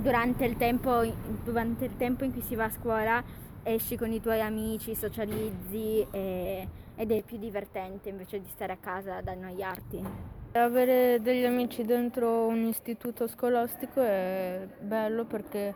durante, 0.00 0.44
il 0.44 0.56
tempo, 0.56 1.02
durante 1.44 1.84
il 1.84 1.96
tempo 1.96 2.24
in 2.24 2.32
cui 2.32 2.42
si 2.42 2.56
va 2.56 2.64
a 2.64 2.70
scuola 2.70 3.22
esci 3.64 3.96
con 3.96 4.12
i 4.12 4.20
tuoi 4.20 4.40
amici, 4.40 4.94
socializzi 4.94 6.06
e, 6.10 6.68
ed 6.94 7.10
è 7.10 7.22
più 7.22 7.38
divertente 7.38 8.10
invece 8.10 8.40
di 8.40 8.48
stare 8.48 8.72
a 8.72 8.76
casa 8.78 9.16
ad 9.16 9.26
annoiarti. 9.26 10.04
Avere 10.52 11.20
degli 11.20 11.44
amici 11.44 11.84
dentro 11.84 12.46
un 12.46 12.62
istituto 12.62 13.26
scolastico 13.26 14.00
è 14.00 14.68
bello 14.80 15.24
perché 15.24 15.74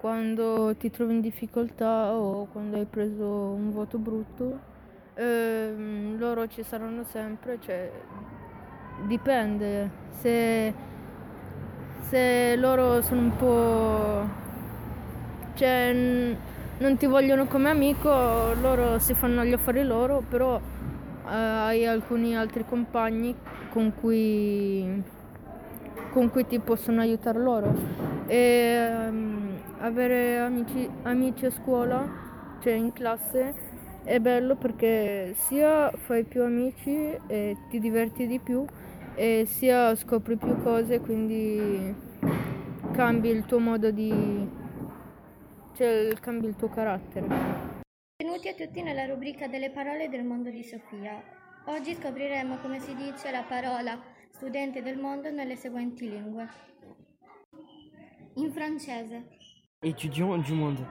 quando 0.00 0.74
ti 0.76 0.90
trovi 0.90 1.14
in 1.14 1.20
difficoltà 1.20 2.12
o 2.12 2.46
quando 2.46 2.76
hai 2.76 2.86
preso 2.86 3.24
un 3.26 3.70
voto 3.70 3.98
brutto, 3.98 4.58
ehm, 5.14 6.18
loro 6.18 6.48
ci 6.48 6.62
saranno 6.62 7.04
sempre, 7.04 7.58
cioè 7.60 7.90
dipende. 9.06 9.90
Se, 10.18 10.74
se 12.00 12.56
loro 12.56 13.02
sono 13.02 13.20
un 13.20 13.36
po'... 13.36 14.46
Cioè, 15.54 16.36
non 16.78 16.96
ti 16.96 17.06
vogliono 17.06 17.46
come 17.46 17.70
amico, 17.70 18.08
loro 18.60 18.98
si 18.98 19.14
fanno 19.14 19.44
gli 19.44 19.52
affari 19.52 19.82
loro, 19.82 20.22
però 20.28 20.56
eh, 20.56 21.32
hai 21.32 21.86
alcuni 21.86 22.36
altri 22.36 22.64
compagni 22.64 23.34
con 23.70 23.92
cui, 23.98 25.02
con 26.12 26.30
cui 26.30 26.46
ti 26.46 26.58
possono 26.60 27.00
aiutare 27.00 27.40
loro. 27.40 27.74
E 28.26 29.06
um, 29.08 29.56
avere 29.80 30.38
amici, 30.38 30.88
amici 31.02 31.46
a 31.46 31.50
scuola, 31.50 32.06
cioè 32.60 32.74
in 32.74 32.92
classe, 32.92 33.54
è 34.04 34.20
bello 34.20 34.54
perché 34.54 35.34
sia 35.36 35.90
fai 35.90 36.24
più 36.24 36.42
amici 36.44 37.18
e 37.26 37.56
ti 37.68 37.80
diverti 37.80 38.26
di 38.26 38.38
più 38.38 38.64
e 39.16 39.46
sia 39.48 39.96
scopri 39.96 40.36
più 40.36 40.62
cose, 40.62 41.00
quindi 41.00 41.92
cambi 42.92 43.30
il 43.30 43.44
tuo 43.46 43.58
modo 43.58 43.90
di 43.90 44.57
cioè 45.78 46.12
cambi 46.18 46.48
il 46.48 46.56
tuo 46.56 46.68
carattere. 46.68 47.26
Benvenuti 48.16 48.48
a 48.48 48.54
tutti 48.54 48.82
nella 48.82 49.06
rubrica 49.06 49.46
delle 49.46 49.70
parole 49.70 50.08
del 50.08 50.24
mondo 50.24 50.50
di 50.50 50.64
Sofia. 50.64 51.22
Oggi 51.66 51.94
scopriremo 51.94 52.56
come 52.56 52.80
si 52.80 52.96
dice 52.96 53.30
la 53.30 53.44
parola 53.44 53.96
studente 54.30 54.82
del 54.82 54.98
mondo 54.98 55.30
nelle 55.30 55.54
seguenti 55.54 56.10
lingue. 56.10 56.48
In 58.34 58.50
francese. 58.50 59.28
Étudiant 59.78 60.44
du 60.44 60.54
monde. 60.54 60.84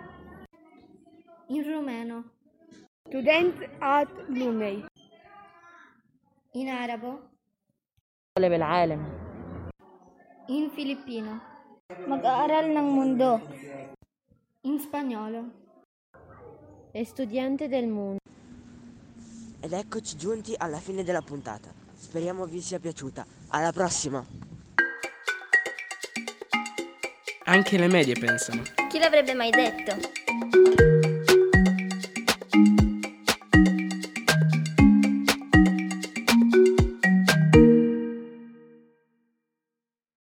In 1.47 1.63
rumeno. 1.63 2.31
Student 3.09 3.67
at 3.79 4.09
Lumei. 4.29 4.85
In 6.53 6.69
arabo. 6.69 7.31
In 10.47 10.69
filippino. 10.69 11.41
Mag-aaral 12.05 12.69
ng 12.69 12.89
mundo. 12.89 13.96
In 14.67 14.81
spagnolo. 14.81 15.49
Estudiante 16.91 17.69
del 17.69 17.87
mondo. 17.87 18.17
Ed 19.61 19.71
eccoci 19.71 20.17
giunti 20.17 20.55
alla 20.57 20.79
fine 20.79 21.05
della 21.05 21.21
puntata. 21.21 21.69
Speriamo 21.95 22.45
vi 22.45 22.59
sia 22.59 22.77
piaciuta. 22.77 23.25
Alla 23.47 23.71
prossima! 23.71 24.25
Anche 27.45 27.77
le 27.77 27.87
medie 27.87 28.15
pensano. 28.19 28.63
Chi 28.89 28.99
l'avrebbe 28.99 29.33
mai 29.33 29.51
detto? 29.51 30.96